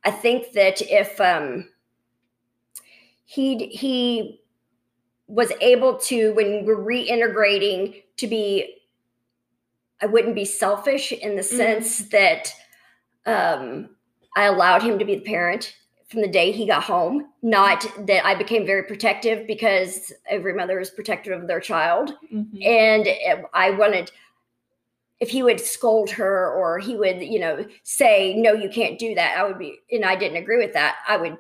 I 0.05 0.11
think 0.11 0.53
that 0.53 0.83
if 0.83 1.21
um 1.21 1.69
he 3.25 3.67
he 3.69 4.41
was 5.29 5.53
able 5.61 5.97
to 5.97 6.35
when 6.35 6.67
we're 6.67 6.77
reintegrating 6.77 8.03
to 8.17 8.27
be 8.27 8.75
I 10.01 10.07
wouldn't 10.07 10.35
be 10.35 10.45
selfish 10.45 11.13
in 11.13 11.37
the 11.37 11.43
mm-hmm. 11.43 11.57
sense 11.57 11.99
that 12.09 12.53
um 13.25 13.91
I 14.35 14.45
allowed 14.45 14.83
him 14.83 14.99
to 14.99 15.05
be 15.05 15.17
the 15.17 15.21
parent 15.21 15.77
from 16.13 16.21
the 16.21 16.29
day 16.29 16.53
he 16.53 16.67
got 16.67 16.85
home. 16.85 17.27
Not 17.43 17.85
that 18.07 18.25
I 18.25 18.37
became 18.37 18.65
very 18.65 18.85
protective 18.85 19.47
because 19.47 20.13
every 20.29 20.55
mother 20.55 20.79
is 20.79 20.91
protective 20.91 21.41
of 21.41 21.49
their 21.49 21.59
child. 21.59 22.15
Mm-hmm. 22.33 22.63
And 22.63 23.09
I 23.53 23.71
wanted, 23.71 24.13
if 25.19 25.31
he 25.31 25.43
would 25.43 25.61
scold 25.61 26.11
her 26.11 26.53
or 26.53 26.79
he 26.79 26.97
would, 26.97 27.23
you 27.23 27.41
know, 27.41 27.65
say, 27.83 28.35
no, 28.37 28.53
you 28.53 28.69
can't 28.69 28.99
do 28.99 29.15
that, 29.17 29.39
I 29.39 29.45
would 29.45 29.59
be, 29.59 29.79
and 29.91 30.05
I 30.05 30.15
didn't 30.15 30.37
agree 30.37 30.59
with 30.59 30.75
that, 30.75 30.99
I 31.09 31.17
would, 31.17 31.37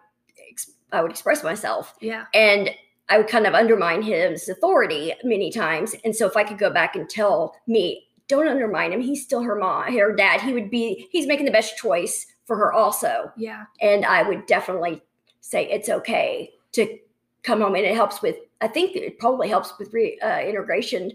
I 0.91 1.03
would 1.03 1.13
express 1.13 1.45
myself. 1.45 1.95
Yeah. 2.01 2.25
And 2.35 2.71
I 3.09 3.19
would 3.19 3.29
kind 3.29 3.47
of 3.47 3.55
undermine 3.55 4.03
his 4.03 4.49
authority 4.49 5.13
many 5.23 5.53
times. 5.53 5.95
And 6.05 6.17
so 6.17 6.27
if 6.27 6.37
I 6.37 6.45
could 6.45 6.59
go 6.59 6.71
back 6.71 6.97
and 6.97 7.09
tell 7.09 7.55
me, 7.67 8.07
don't 8.29 8.49
undermine 8.49 8.93
him, 8.93 9.03
he's 9.03 9.23
still 9.23 9.43
her 9.43 9.57
mom, 9.57 9.93
her 9.93 10.15
dad, 10.15 10.41
he 10.41 10.55
would 10.55 10.71
be, 10.71 11.09
he's 11.11 11.27
making 11.27 11.45
the 11.45 11.53
best 11.53 11.77
choice 11.77 12.27
for 12.53 12.59
her 12.59 12.73
also. 12.73 13.33
Yeah. 13.35 13.65
And 13.81 14.05
I 14.05 14.23
would 14.23 14.45
definitely 14.45 15.01
say 15.41 15.65
it's 15.71 15.89
okay 15.89 16.51
to 16.73 16.99
come 17.43 17.63
home 17.63 17.75
and 17.75 17.87
it 17.87 17.95
helps 17.95 18.21
with 18.21 18.37
I 18.61 18.69
think 18.69 18.95
it 18.95 19.19
probably 19.19 19.49
helps 19.49 19.73
with 19.79 19.91
re, 19.95 20.19
uh, 20.23 20.41
integration 20.41 21.13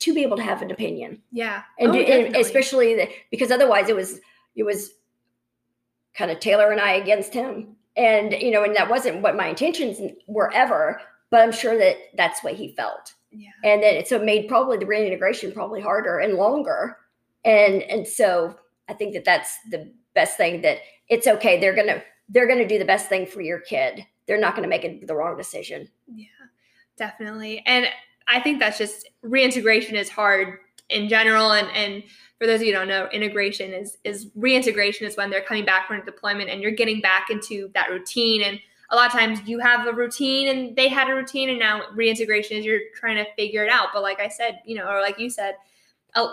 to 0.00 0.12
be 0.12 0.22
able 0.22 0.36
to 0.36 0.42
have 0.42 0.62
an 0.62 0.72
opinion. 0.72 1.22
Yeah. 1.30 1.62
And, 1.78 1.92
oh, 1.92 1.94
and 1.94 2.34
especially 2.34 2.96
the, 2.96 3.08
because 3.30 3.52
otherwise 3.52 3.88
it 3.88 3.94
was 3.94 4.18
it 4.56 4.64
was 4.64 4.94
kind 6.12 6.32
of 6.32 6.40
Taylor 6.40 6.72
and 6.72 6.80
I 6.80 6.94
against 6.94 7.32
him. 7.32 7.76
And 7.96 8.32
you 8.32 8.50
know, 8.50 8.64
and 8.64 8.74
that 8.74 8.90
wasn't 8.90 9.22
what 9.22 9.36
my 9.36 9.46
intentions 9.46 10.00
were 10.26 10.52
ever, 10.52 11.00
but 11.30 11.40
I'm 11.40 11.52
sure 11.52 11.78
that 11.78 11.98
that's 12.16 12.42
what 12.42 12.54
he 12.54 12.74
felt. 12.74 13.14
Yeah. 13.30 13.50
And 13.62 13.80
then 13.80 13.94
it, 13.94 14.08
so 14.08 14.16
it 14.16 14.24
made 14.24 14.48
probably 14.48 14.78
the 14.78 14.86
reintegration 14.86 15.52
probably 15.52 15.80
harder 15.80 16.18
and 16.18 16.34
longer. 16.34 16.96
And 17.44 17.80
and 17.84 18.04
so 18.08 18.56
I 18.88 18.94
think 18.94 19.14
that 19.14 19.24
that's 19.24 19.56
the 19.70 19.92
best 20.14 20.36
thing 20.36 20.62
that 20.62 20.78
it's 21.08 21.26
okay. 21.26 21.60
They're 21.60 21.74
gonna 21.74 22.02
they're 22.28 22.48
gonna 22.48 22.68
do 22.68 22.78
the 22.78 22.84
best 22.84 23.08
thing 23.08 23.26
for 23.26 23.40
your 23.40 23.60
kid. 23.60 24.04
They're 24.26 24.40
not 24.40 24.54
gonna 24.54 24.68
make 24.68 24.84
it 24.84 25.06
the 25.06 25.14
wrong 25.14 25.36
decision. 25.36 25.88
Yeah, 26.06 26.26
definitely. 26.96 27.62
And 27.66 27.86
I 28.28 28.40
think 28.40 28.58
that's 28.58 28.78
just 28.78 29.08
reintegration 29.22 29.96
is 29.96 30.08
hard 30.08 30.58
in 30.90 31.08
general 31.08 31.52
and 31.52 31.68
and 31.74 32.02
for 32.38 32.46
those 32.46 32.60
of 32.60 32.66
you 32.66 32.72
who 32.72 32.78
don't 32.78 32.88
know, 32.88 33.08
integration 33.12 33.72
is 33.72 33.96
is 34.04 34.28
reintegration 34.34 35.06
is 35.06 35.16
when 35.16 35.30
they're 35.30 35.42
coming 35.42 35.64
back 35.64 35.86
from 35.86 36.00
a 36.00 36.04
deployment 36.04 36.50
and 36.50 36.60
you're 36.60 36.72
getting 36.72 37.00
back 37.00 37.30
into 37.30 37.70
that 37.74 37.90
routine. 37.90 38.42
And 38.42 38.60
a 38.90 38.96
lot 38.96 39.06
of 39.06 39.12
times 39.12 39.40
you 39.46 39.58
have 39.60 39.86
a 39.86 39.92
routine 39.92 40.48
and 40.48 40.76
they 40.76 40.88
had 40.88 41.08
a 41.08 41.14
routine, 41.14 41.48
and 41.50 41.58
now 41.58 41.82
reintegration 41.94 42.58
is 42.58 42.64
you're 42.64 42.80
trying 42.94 43.16
to 43.16 43.30
figure 43.34 43.64
it 43.64 43.70
out. 43.70 43.88
But 43.94 44.02
like 44.02 44.20
I 44.20 44.28
said, 44.28 44.60
you 44.66 44.76
know, 44.76 44.86
or 44.86 45.00
like 45.00 45.18
you 45.18 45.30
said, 45.30 45.54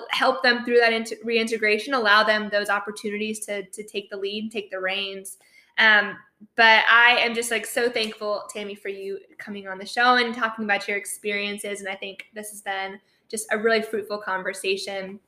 help 0.10 0.44
them 0.44 0.64
through 0.64 0.80
that 0.80 0.94
into 0.94 1.18
reintegration, 1.24 1.94
allow 1.94 2.24
them 2.24 2.50
those 2.52 2.70
opportunities 2.70 3.40
to 3.46 3.64
to 3.64 3.84
take 3.84 4.10
the 4.10 4.18
lead, 4.18 4.52
take 4.52 4.70
the 4.72 4.80
reins. 4.80 5.38
Um, 5.78 6.18
but 6.56 6.84
I 6.90 7.18
am 7.20 7.34
just 7.34 7.52
like 7.52 7.66
so 7.66 7.90
thankful, 7.90 8.44
Tammy, 8.54 8.76
for 8.76 8.90
you 8.90 9.20
coming 9.38 9.68
on 9.68 9.78
the 9.78 9.86
show 9.86 10.16
and 10.16 10.34
talking 10.34 10.66
about 10.66 10.88
your 10.88 10.98
experiences. 10.98 11.80
And 11.80 11.90
I 11.90 11.96
think 11.96 12.26
this 12.34 12.50
has 12.50 12.62
been 12.62 13.00
just 13.30 13.48
a 13.52 13.58
really 13.58 13.82
fruitful 13.82 14.20
conversation. 14.20 15.20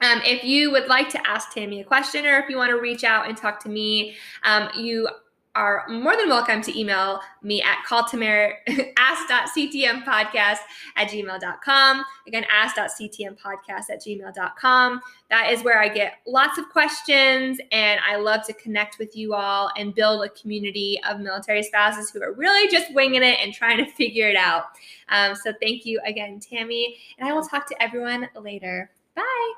Um, 0.00 0.20
if 0.24 0.44
you 0.44 0.70
would 0.70 0.88
like 0.88 1.10
to 1.10 1.28
ask 1.28 1.52
Tammy 1.52 1.80
a 1.80 1.84
question 1.84 2.24
or 2.24 2.38
if 2.38 2.48
you 2.48 2.56
want 2.56 2.70
to 2.70 2.80
reach 2.80 3.04
out 3.04 3.28
and 3.28 3.36
talk 3.36 3.62
to 3.64 3.68
me, 3.68 4.16
um, 4.44 4.70
you 4.76 5.08
are 5.54 5.84
more 5.88 6.16
than 6.16 6.28
welcome 6.28 6.62
to 6.62 6.78
email 6.78 7.20
me 7.42 7.60
at 7.62 7.78
calltamar 7.88 8.52
ask.ctmpodcast 8.96 10.58
at 10.96 11.08
gmail.com. 11.08 12.04
Again, 12.26 12.44
ask.ctmpodcast 12.52 13.90
at 13.90 14.00
gmail.com. 14.00 15.00
That 15.28 15.52
is 15.52 15.64
where 15.64 15.80
I 15.80 15.88
get 15.88 16.18
lots 16.26 16.58
of 16.58 16.68
questions 16.68 17.58
and 17.72 18.00
I 18.08 18.16
love 18.16 18.46
to 18.46 18.52
connect 18.54 18.98
with 18.98 19.16
you 19.16 19.34
all 19.34 19.70
and 19.76 19.94
build 19.94 20.24
a 20.24 20.28
community 20.30 21.00
of 21.08 21.20
military 21.20 21.62
spouses 21.62 22.10
who 22.10 22.22
are 22.22 22.32
really 22.32 22.70
just 22.70 22.94
winging 22.94 23.22
it 23.22 23.38
and 23.42 23.52
trying 23.52 23.84
to 23.84 23.90
figure 23.96 24.28
it 24.28 24.36
out. 24.36 24.66
Um, 25.08 25.34
so 25.34 25.52
thank 25.60 25.84
you 25.84 26.00
again, 26.04 26.38
Tammy, 26.38 26.96
and 27.18 27.28
I 27.28 27.32
will 27.32 27.42
talk 27.42 27.66
to 27.68 27.82
everyone 27.82 28.28
later. 28.40 28.90
Bye. 29.16 29.52